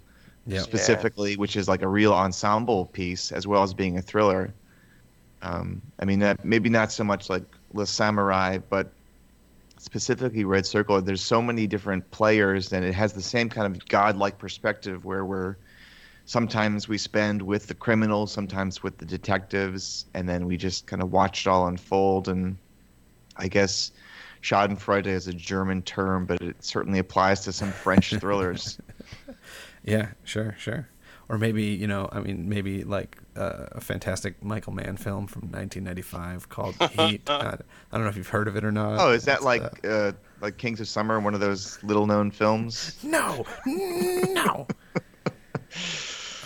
yeah. 0.50 0.60
specifically, 0.60 1.38
which 1.38 1.56
is 1.56 1.68
like 1.68 1.82
a 1.82 1.88
real 1.88 2.14
ensemble 2.14 2.88
piece 2.88 3.32
as 3.32 3.48
well 3.48 3.64
as 3.64 3.74
being 3.74 3.98
a 3.98 4.02
thriller. 4.02 4.54
Um, 5.42 5.82
I 6.00 6.06
mean, 6.06 6.20
that 6.20 6.44
maybe 6.44 6.70
not 6.70 6.92
so 6.92 7.04
much 7.04 7.30
like 7.30 7.44
Le 7.74 7.84
Samouraï, 7.84 8.62
but 8.70 8.92
specifically 9.78 10.44
Red 10.44 10.66
Circle. 10.66 11.02
There's 11.02 11.24
so 11.24 11.42
many 11.42 11.68
different 11.68 12.10
players, 12.12 12.74
and 12.74 12.84
it 12.84 12.94
has 12.94 13.14
the 13.14 13.22
same 13.22 13.50
kind 13.50 13.74
of 13.74 13.88
godlike 13.88 14.38
perspective 14.38 15.06
where 15.06 15.26
we're 15.26 15.56
sometimes 16.26 16.88
we 16.88 16.98
spend 16.98 17.42
with 17.42 17.68
the 17.68 17.74
criminals, 17.74 18.32
sometimes 18.32 18.84
with 18.84 18.98
the 18.98 19.06
detectives, 19.06 20.06
and 20.14 20.28
then 20.30 20.46
we 20.46 20.58
just 20.58 20.86
kind 20.86 21.02
of 21.02 21.12
watch 21.12 21.46
it 21.46 21.50
all 21.50 21.68
unfold. 21.68 22.28
And 22.28 22.58
I 23.38 23.48
guess 23.48 23.92
Schadenfreude 24.44 25.08
is 25.08 25.28
a 25.28 25.34
German 25.34 25.82
term, 25.82 26.26
but 26.26 26.42
it 26.42 26.64
certainly 26.64 27.00
applies 27.00 27.42
to 27.42 27.54
some 27.54 27.72
French 27.72 28.14
thrillers. 28.14 28.78
Yeah, 29.84 30.10
sure, 30.26 30.56
sure. 30.60 30.88
Or 31.32 31.38
maybe 31.38 31.64
you 31.64 31.86
know, 31.86 32.10
I 32.12 32.22
mean, 32.22 32.50
maybe 32.50 32.84
like 32.84 33.20
uh, 33.38 33.68
a 33.74 33.80
fantastic 33.82 34.44
Michael 34.44 34.74
Mann 34.74 34.98
film 34.98 35.28
from 35.28 35.44
1995 35.44 36.50
called 36.50 36.74
Heat. 36.94 37.30
I, 37.30 37.56
I 37.92 37.96
don't 37.98 38.02
know 38.04 38.10
if 38.10 38.18
you've 38.18 38.28
heard 38.30 38.48
of 38.48 38.56
it 38.56 38.64
or 38.66 38.72
not. 38.72 39.00
Oh, 39.00 39.12
is 39.12 39.26
that 39.26 39.36
It's, 39.38 39.46
like 39.46 39.86
uh, 39.86 39.88
uh, 39.88 40.12
like 40.42 40.58
Kings 40.58 40.80
of 40.82 40.88
Summer, 40.88 41.20
one 41.20 41.36
of 41.36 41.40
those 41.40 41.78
little 41.84 42.08
known 42.08 42.32
films? 42.32 42.98
no, 43.04 43.46
no. 43.68 44.66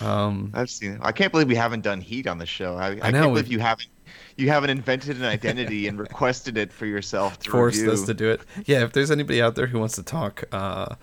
um, 0.00 0.50
I've 0.54 0.70
seen 0.70 0.92
it. 0.92 1.00
I 1.02 1.12
can't 1.12 1.32
believe 1.32 1.48
we 1.48 1.54
haven't 1.54 1.80
done 1.82 2.00
Heat 2.00 2.26
on 2.26 2.38
the 2.38 2.46
show. 2.46 2.76
I, 2.76 2.86
I, 2.86 2.90
I 2.90 2.94
can't 2.96 3.14
know, 3.14 3.20
believe 3.28 3.44
we've- 3.44 3.52
you 3.54 3.60
haven't 3.60 3.88
you 4.36 4.48
haven't 4.48 4.70
invented 4.70 5.16
an 5.16 5.24
identity 5.24 5.86
and 5.86 5.96
requested 5.98 6.58
it 6.58 6.72
for 6.72 6.86
yourself 6.86 7.38
to 7.38 7.50
forced 7.52 7.78
review. 7.78 7.92
us 7.92 8.02
to 8.02 8.14
do 8.14 8.30
it. 8.30 8.40
Yeah, 8.66 8.82
if 8.82 8.92
there's 8.92 9.10
anybody 9.12 9.40
out 9.40 9.54
there 9.54 9.66
who 9.68 9.78
wants 9.78 9.94
to 9.94 10.02
talk 10.02 10.42
uh, 10.52 10.96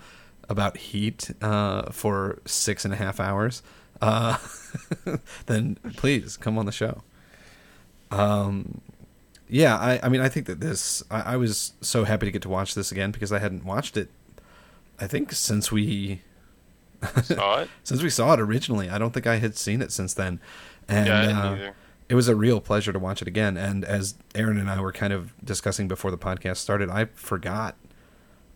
about 0.48 0.76
Heat 0.76 1.30
uh, 1.40 1.90
for 1.90 2.40
six 2.44 2.84
and 2.84 2.92
a 2.92 2.96
half 2.96 3.20
hours, 3.20 3.62
uh, 4.00 4.36
then 5.46 5.76
please 5.96 6.36
come 6.36 6.58
on 6.58 6.66
the 6.66 6.72
show. 6.72 7.02
Um, 8.10 8.80
yeah, 9.48 9.76
I, 9.76 10.00
I 10.02 10.08
mean, 10.08 10.20
I 10.20 10.28
think 10.28 10.46
that 10.46 10.60
this, 10.60 11.02
I, 11.10 11.34
I 11.34 11.36
was 11.36 11.72
so 11.80 12.04
happy 12.04 12.26
to 12.26 12.32
get 12.32 12.42
to 12.42 12.48
watch 12.48 12.74
this 12.74 12.92
again 12.92 13.10
because 13.10 13.32
I 13.32 13.38
hadn't 13.38 13.64
watched 13.64 13.96
it. 13.96 14.10
I 15.00 15.06
think 15.06 15.32
since 15.32 15.72
we 15.72 16.22
Saw 17.22 17.60
it? 17.60 17.68
since 17.82 18.02
we 18.02 18.10
saw 18.10 18.32
it 18.34 18.40
originally, 18.40 18.88
I 18.88 18.98
don't 18.98 19.12
think 19.12 19.26
I 19.26 19.36
had 19.36 19.56
seen 19.56 19.82
it 19.82 19.90
since 19.92 20.14
then. 20.14 20.40
And 20.88 21.06
yeah, 21.06 21.42
uh, 21.42 21.72
it 22.08 22.14
was 22.14 22.28
a 22.28 22.36
real 22.36 22.60
pleasure 22.60 22.92
to 22.92 22.98
watch 22.98 23.22
it 23.22 23.28
again. 23.28 23.56
And 23.56 23.84
as 23.84 24.14
Aaron 24.34 24.58
and 24.58 24.70
I 24.70 24.80
were 24.80 24.92
kind 24.92 25.12
of 25.12 25.32
discussing 25.44 25.88
before 25.88 26.10
the 26.10 26.18
podcast 26.18 26.58
started, 26.58 26.90
I 26.90 27.06
forgot 27.06 27.76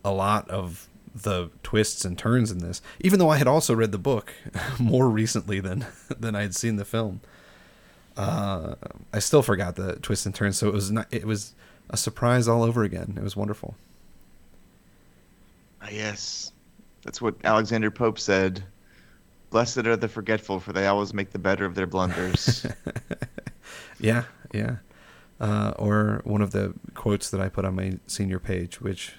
a 0.04 0.12
lot 0.12 0.48
of 0.50 0.88
the 1.22 1.50
twists 1.62 2.04
and 2.04 2.18
turns 2.18 2.50
in 2.50 2.58
this, 2.58 2.82
even 3.00 3.18
though 3.18 3.30
I 3.30 3.38
had 3.38 3.46
also 3.46 3.74
read 3.74 3.92
the 3.92 3.98
book 3.98 4.32
more 4.78 5.08
recently 5.08 5.60
than 5.60 5.86
than 6.18 6.34
I 6.34 6.42
had 6.42 6.54
seen 6.54 6.76
the 6.76 6.84
film. 6.84 7.20
Uh, 8.16 8.76
I 9.12 9.18
still 9.18 9.42
forgot 9.42 9.76
the 9.76 9.96
twists 9.96 10.24
and 10.26 10.34
turns, 10.34 10.58
so 10.58 10.68
it 10.68 10.74
was 10.74 10.90
not. 10.90 11.06
It 11.10 11.26
was 11.26 11.54
a 11.90 11.96
surprise 11.96 12.48
all 12.48 12.62
over 12.62 12.82
again. 12.82 13.14
It 13.16 13.22
was 13.22 13.36
wonderful. 13.36 13.76
Ah, 15.82 15.88
yes, 15.90 16.52
that's 17.02 17.20
what 17.20 17.36
Alexander 17.44 17.90
Pope 17.90 18.18
said. 18.18 18.64
Blessed 19.50 19.86
are 19.86 19.96
the 19.96 20.08
forgetful, 20.08 20.60
for 20.60 20.72
they 20.72 20.86
always 20.86 21.14
make 21.14 21.30
the 21.30 21.38
better 21.38 21.64
of 21.64 21.74
their 21.74 21.86
blunders. 21.86 22.66
yeah, 24.00 24.24
yeah. 24.52 24.76
Uh, 25.38 25.72
or 25.78 26.20
one 26.24 26.42
of 26.42 26.50
the 26.50 26.74
quotes 26.94 27.30
that 27.30 27.40
I 27.40 27.48
put 27.48 27.64
on 27.64 27.76
my 27.76 27.98
senior 28.06 28.38
page, 28.38 28.80
which 28.80 29.14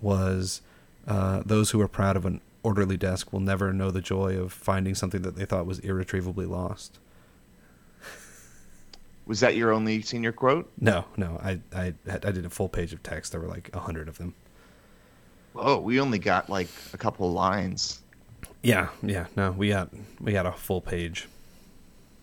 was, 0.00 0.60
uh, 1.08 1.42
"Those 1.44 1.70
who 1.70 1.80
are 1.80 1.88
proud 1.88 2.16
of 2.16 2.24
an 2.24 2.40
orderly 2.62 2.96
desk 2.96 3.32
will 3.32 3.40
never 3.40 3.72
know 3.72 3.90
the 3.90 4.00
joy 4.00 4.36
of 4.38 4.52
finding 4.52 4.94
something 4.94 5.22
that 5.22 5.34
they 5.34 5.44
thought 5.44 5.66
was 5.66 5.80
irretrievably 5.80 6.46
lost." 6.46 7.00
Was 9.26 9.40
that 9.40 9.56
your 9.56 9.72
only 9.72 10.00
senior 10.00 10.32
quote? 10.32 10.70
No, 10.80 11.04
no. 11.16 11.38
I 11.42 11.60
I 11.74 11.92
I 12.06 12.30
did 12.30 12.46
a 12.46 12.50
full 12.50 12.68
page 12.68 12.94
of 12.94 13.02
text. 13.02 13.32
There 13.32 13.40
were 13.40 13.46
like 13.48 13.68
a 13.74 13.80
hundred 13.80 14.08
of 14.08 14.16
them. 14.16 14.34
Oh, 15.54 15.78
we 15.80 16.00
only 16.00 16.18
got 16.18 16.48
like 16.48 16.68
a 16.94 16.98
couple 16.98 17.28
of 17.28 17.34
lines. 17.34 18.00
Yeah, 18.62 18.88
yeah. 19.02 19.26
No, 19.36 19.50
we 19.50 19.68
got 19.68 19.90
we 20.20 20.32
got 20.32 20.46
a 20.46 20.52
full 20.52 20.80
page. 20.80 21.28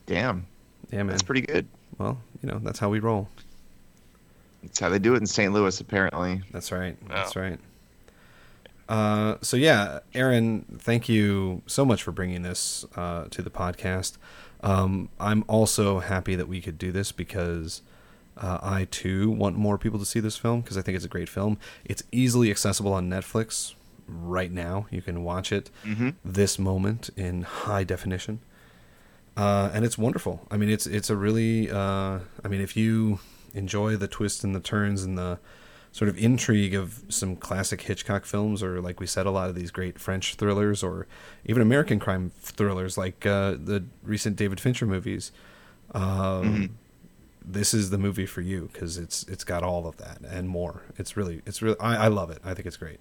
Damn. 0.07 0.47
Yeah, 0.91 0.99
man. 0.99 1.07
That's 1.07 1.23
pretty 1.23 1.41
good. 1.41 1.67
Well, 1.97 2.17
you 2.41 2.49
know, 2.49 2.59
that's 2.59 2.79
how 2.79 2.89
we 2.89 2.99
roll. 2.99 3.29
That's 4.63 4.79
how 4.79 4.89
they 4.89 4.99
do 4.99 5.13
it 5.13 5.17
in 5.17 5.27
St. 5.27 5.53
Louis, 5.53 5.79
apparently. 5.79 6.41
That's 6.51 6.71
right. 6.71 6.97
Wow. 7.03 7.15
That's 7.15 7.35
right. 7.35 7.59
Uh, 8.87 9.35
so 9.41 9.57
yeah, 9.57 9.99
Aaron, 10.13 10.65
thank 10.77 11.09
you 11.09 11.61
so 11.65 11.83
much 11.85 12.03
for 12.03 12.11
bringing 12.11 12.43
this 12.43 12.85
uh, 12.95 13.25
to 13.31 13.41
the 13.41 13.49
podcast. 13.49 14.13
Um, 14.61 15.09
I'm 15.19 15.43
also 15.47 15.99
happy 15.99 16.35
that 16.35 16.47
we 16.47 16.61
could 16.61 16.77
do 16.77 16.91
this 16.91 17.11
because 17.11 17.81
uh, 18.37 18.59
I 18.61 18.85
too 18.91 19.31
want 19.31 19.57
more 19.57 19.77
people 19.77 19.99
to 19.99 20.05
see 20.05 20.19
this 20.19 20.37
film 20.37 20.61
because 20.61 20.77
I 20.77 20.81
think 20.81 20.95
it's 20.95 21.05
a 21.05 21.09
great 21.09 21.29
film. 21.29 21.57
It's 21.83 22.03
easily 22.11 22.51
accessible 22.51 22.93
on 22.93 23.09
Netflix 23.09 23.73
right 24.07 24.51
now. 24.51 24.85
You 24.91 25.01
can 25.01 25.23
watch 25.23 25.51
it 25.51 25.69
Mhm. 25.83 26.15
this 26.23 26.59
moment 26.59 27.09
in 27.17 27.41
high 27.43 27.83
definition, 27.83 28.39
uh, 29.37 29.71
and 29.73 29.83
it's 29.85 29.97
wonderful. 29.97 30.45
I 30.51 30.57
mean, 30.57 30.69
it's 30.69 30.85
it's 30.85 31.09
a 31.09 31.15
really. 31.15 31.69
Uh, 31.71 32.19
I 32.43 32.47
mean, 32.47 32.61
if 32.61 32.75
you 32.77 33.19
enjoy 33.53 33.95
the 33.95 34.07
twists 34.07 34.43
and 34.43 34.53
the 34.55 34.59
turns 34.59 35.03
and 35.03 35.17
the 35.17 35.39
sort 35.95 36.09
of 36.09 36.17
intrigue 36.17 36.75
of 36.75 37.01
some 37.07 37.37
classic 37.37 37.79
Hitchcock 37.83 38.25
films, 38.25 38.61
or 38.61 38.81
like 38.81 38.99
we 38.99 39.07
said, 39.07 39.25
a 39.25 39.31
lot 39.31 39.47
of 39.47 39.55
these 39.55 39.71
great 39.71 39.97
French 39.97 40.35
thrillers, 40.35 40.83
or 40.83 41.07
even 41.45 41.61
American 41.61 41.99
crime 41.99 42.31
thrillers, 42.37 42.97
like 42.97 43.25
uh, 43.25 43.51
the 43.51 43.81
recent 44.03 44.35
David 44.35 44.59
Fincher 44.59 44.85
movies. 44.85 45.31
Um, 45.93 46.43
Mhm. 46.43 46.69
This 47.47 47.73
is 47.73 47.91
the 47.91 47.97
movie 47.99 48.25
for 48.25 48.41
you 48.41 48.69
because 48.73 48.97
it's 48.97 49.23
it's 49.29 49.43
got 49.45 49.63
all 49.63 49.87
of 49.87 49.95
that 49.97 50.17
and 50.27 50.49
more. 50.49 50.81
It's 50.97 51.15
really 51.15 51.41
it's 51.45 51.61
really 51.61 51.79
I, 51.79 52.05
I 52.05 52.07
love 52.09 52.29
it. 52.31 52.39
I 52.43 52.53
think 52.55 52.65
it's 52.65 52.75
great. 52.77 52.99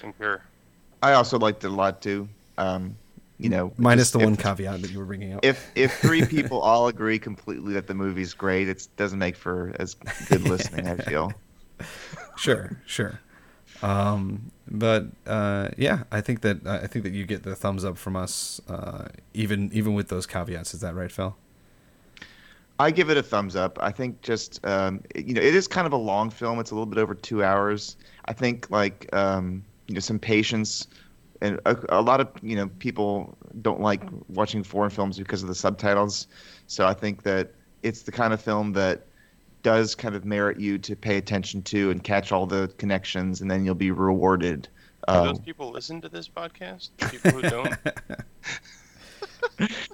Concur. 0.00 0.42
I 1.02 1.12
also 1.12 1.38
liked 1.38 1.64
it 1.64 1.68
a 1.68 1.74
lot 1.74 2.02
too. 2.02 2.28
Um, 2.58 2.96
you 3.38 3.48
know, 3.48 3.72
Minus 3.76 4.04
just 4.04 4.12
the 4.14 4.20
if- 4.20 4.24
one 4.24 4.36
caveat 4.36 4.82
that 4.82 4.90
you 4.90 4.98
were 4.98 5.04
bringing 5.04 5.34
up. 5.34 5.44
If 5.44 5.70
if 5.74 5.98
three 5.98 6.24
people 6.36 6.60
all 6.60 6.88
agree 6.88 7.18
completely 7.18 7.74
that 7.74 7.86
the 7.86 7.94
movie's 7.94 8.34
great, 8.34 8.68
it 8.68 8.86
doesn't 8.96 9.18
make 9.18 9.36
for 9.36 9.74
as 9.78 9.94
good 9.94 10.42
listening. 10.48 10.88
I 10.88 10.96
feel. 10.96 11.32
sure, 12.36 12.80
sure. 12.86 13.20
Um, 13.82 14.50
but 14.68 15.06
uh, 15.26 15.68
yeah, 15.76 16.04
I 16.10 16.20
think 16.20 16.40
that 16.40 16.66
I 16.66 16.86
think 16.86 17.04
that 17.04 17.12
you 17.12 17.24
get 17.26 17.42
the 17.42 17.54
thumbs 17.54 17.84
up 17.84 17.98
from 17.98 18.16
us, 18.16 18.60
uh, 18.68 19.08
even 19.34 19.70
even 19.72 19.94
with 19.94 20.08
those 20.08 20.26
caveats. 20.26 20.74
Is 20.74 20.80
that 20.80 20.94
right, 20.94 21.12
Phil? 21.12 21.36
I 22.78 22.90
give 22.90 23.08
it 23.08 23.16
a 23.16 23.22
thumbs 23.22 23.56
up. 23.56 23.78
I 23.80 23.90
think 23.90 24.20
just 24.22 24.64
um, 24.66 25.02
you 25.14 25.34
know 25.34 25.40
it 25.40 25.54
is 25.54 25.68
kind 25.68 25.86
of 25.86 25.92
a 25.92 25.98
long 25.98 26.30
film. 26.30 26.58
It's 26.58 26.70
a 26.70 26.74
little 26.74 26.86
bit 26.86 26.98
over 26.98 27.14
two 27.14 27.44
hours. 27.44 27.96
I 28.26 28.32
think 28.32 28.70
like 28.70 29.08
um, 29.14 29.64
you 29.86 29.94
know 29.94 30.00
some 30.00 30.18
patience, 30.18 30.86
and 31.40 31.60
a, 31.66 31.76
a 31.88 32.02
lot 32.02 32.20
of 32.20 32.28
you 32.42 32.56
know 32.56 32.68
people 32.78 33.36
don't 33.62 33.80
like 33.80 34.02
watching 34.28 34.62
foreign 34.62 34.90
films 34.90 35.18
because 35.18 35.42
of 35.42 35.48
the 35.48 35.54
subtitles. 35.54 36.26
So 36.66 36.86
I 36.86 36.94
think 36.94 37.22
that 37.24 37.52
it's 37.82 38.02
the 38.02 38.12
kind 38.12 38.32
of 38.32 38.40
film 38.40 38.72
that 38.74 39.06
does 39.62 39.94
kind 39.94 40.14
of 40.14 40.24
merit 40.24 40.60
you 40.60 40.78
to 40.78 40.94
pay 40.94 41.16
attention 41.16 41.62
to 41.62 41.90
and 41.90 42.02
catch 42.02 42.32
all 42.32 42.46
the 42.46 42.72
connections, 42.78 43.40
and 43.40 43.50
then 43.50 43.64
you'll 43.64 43.74
be 43.74 43.90
rewarded. 43.90 44.68
Do 45.08 45.14
Um, 45.14 45.26
those 45.28 45.38
people 45.40 45.70
listen 45.70 46.00
to 46.00 46.08
this 46.08 46.28
podcast? 46.28 46.90
People 47.10 47.30
who 47.32 47.42
don't. 47.42 47.74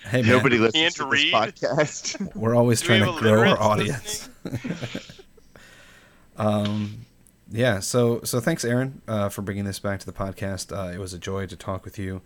Hey, 0.04 0.22
man, 0.22 0.30
nobody 0.30 0.58
listens 0.58 0.82
Can't 0.82 0.94
to 0.96 1.16
this 1.16 1.24
podcast. 1.26 2.34
we're 2.34 2.54
always 2.56 2.80
Do 2.82 2.92
we 2.92 2.98
trying 2.98 3.14
to 3.14 3.20
grow 3.20 3.48
our 3.48 3.60
audience. 3.60 4.28
um, 6.36 7.04
yeah. 7.52 7.80
So 7.80 8.20
so 8.24 8.40
thanks, 8.40 8.64
Aaron, 8.64 9.02
uh, 9.06 9.28
for 9.28 9.42
bringing 9.42 9.64
this 9.64 9.78
back 9.78 10.00
to 10.00 10.06
the 10.06 10.12
podcast. 10.12 10.76
Uh, 10.76 10.92
it 10.92 10.98
was 10.98 11.12
a 11.12 11.18
joy 11.18 11.46
to 11.46 11.56
talk 11.56 11.84
with 11.84 11.98
you 11.98 12.22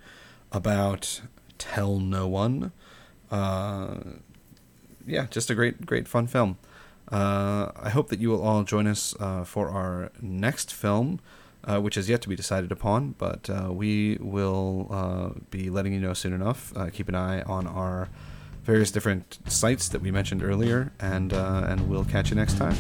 about 0.53 1.21
Tell 1.59 1.99
No 1.99 2.29
One. 2.29 2.73
Uh, 3.31 3.97
yeah, 5.07 5.27
just 5.29 5.51
a 5.51 5.55
great 5.55 5.85
great 5.85 6.07
fun 6.07 6.27
film. 6.27 6.59
Uh, 7.11 7.71
I 7.77 7.91
hope 7.91 8.09
that 8.09 8.21
you 8.21 8.31
will 8.31 8.43
all 8.43 8.63
join 8.63 8.87
us 8.87 9.15
uh, 9.21 9.45
for 9.45 9.69
our 9.69 10.11
next 10.21 10.73
film, 10.73 11.21
uh, 11.65 11.81
which 11.81 11.97
is 11.97 12.09
yet 12.09 12.21
to 12.23 12.29
be 12.29 12.37
decided 12.37 12.73
upon, 12.73 13.15
but 13.19 13.49
we 13.71 14.19
will 14.21 15.35
be 15.51 15.71
letting 15.71 15.93
you 15.93 16.01
know 16.01 16.15
soon 16.15 16.33
enough. 16.33 16.73
Keep 16.93 17.09
an 17.09 17.15
eye 17.15 17.43
on 17.43 17.67
our 17.67 18.09
various 18.63 18.91
different 18.91 19.39
sites 19.47 19.89
that 19.89 20.01
we 20.01 20.11
mentioned 20.11 20.43
earlier, 20.43 20.93
and 21.01 21.33
and 21.33 21.89
we'll 21.89 22.05
catch 22.05 22.31
you 22.31 22.37
next 22.37 22.59
time. 22.59 22.77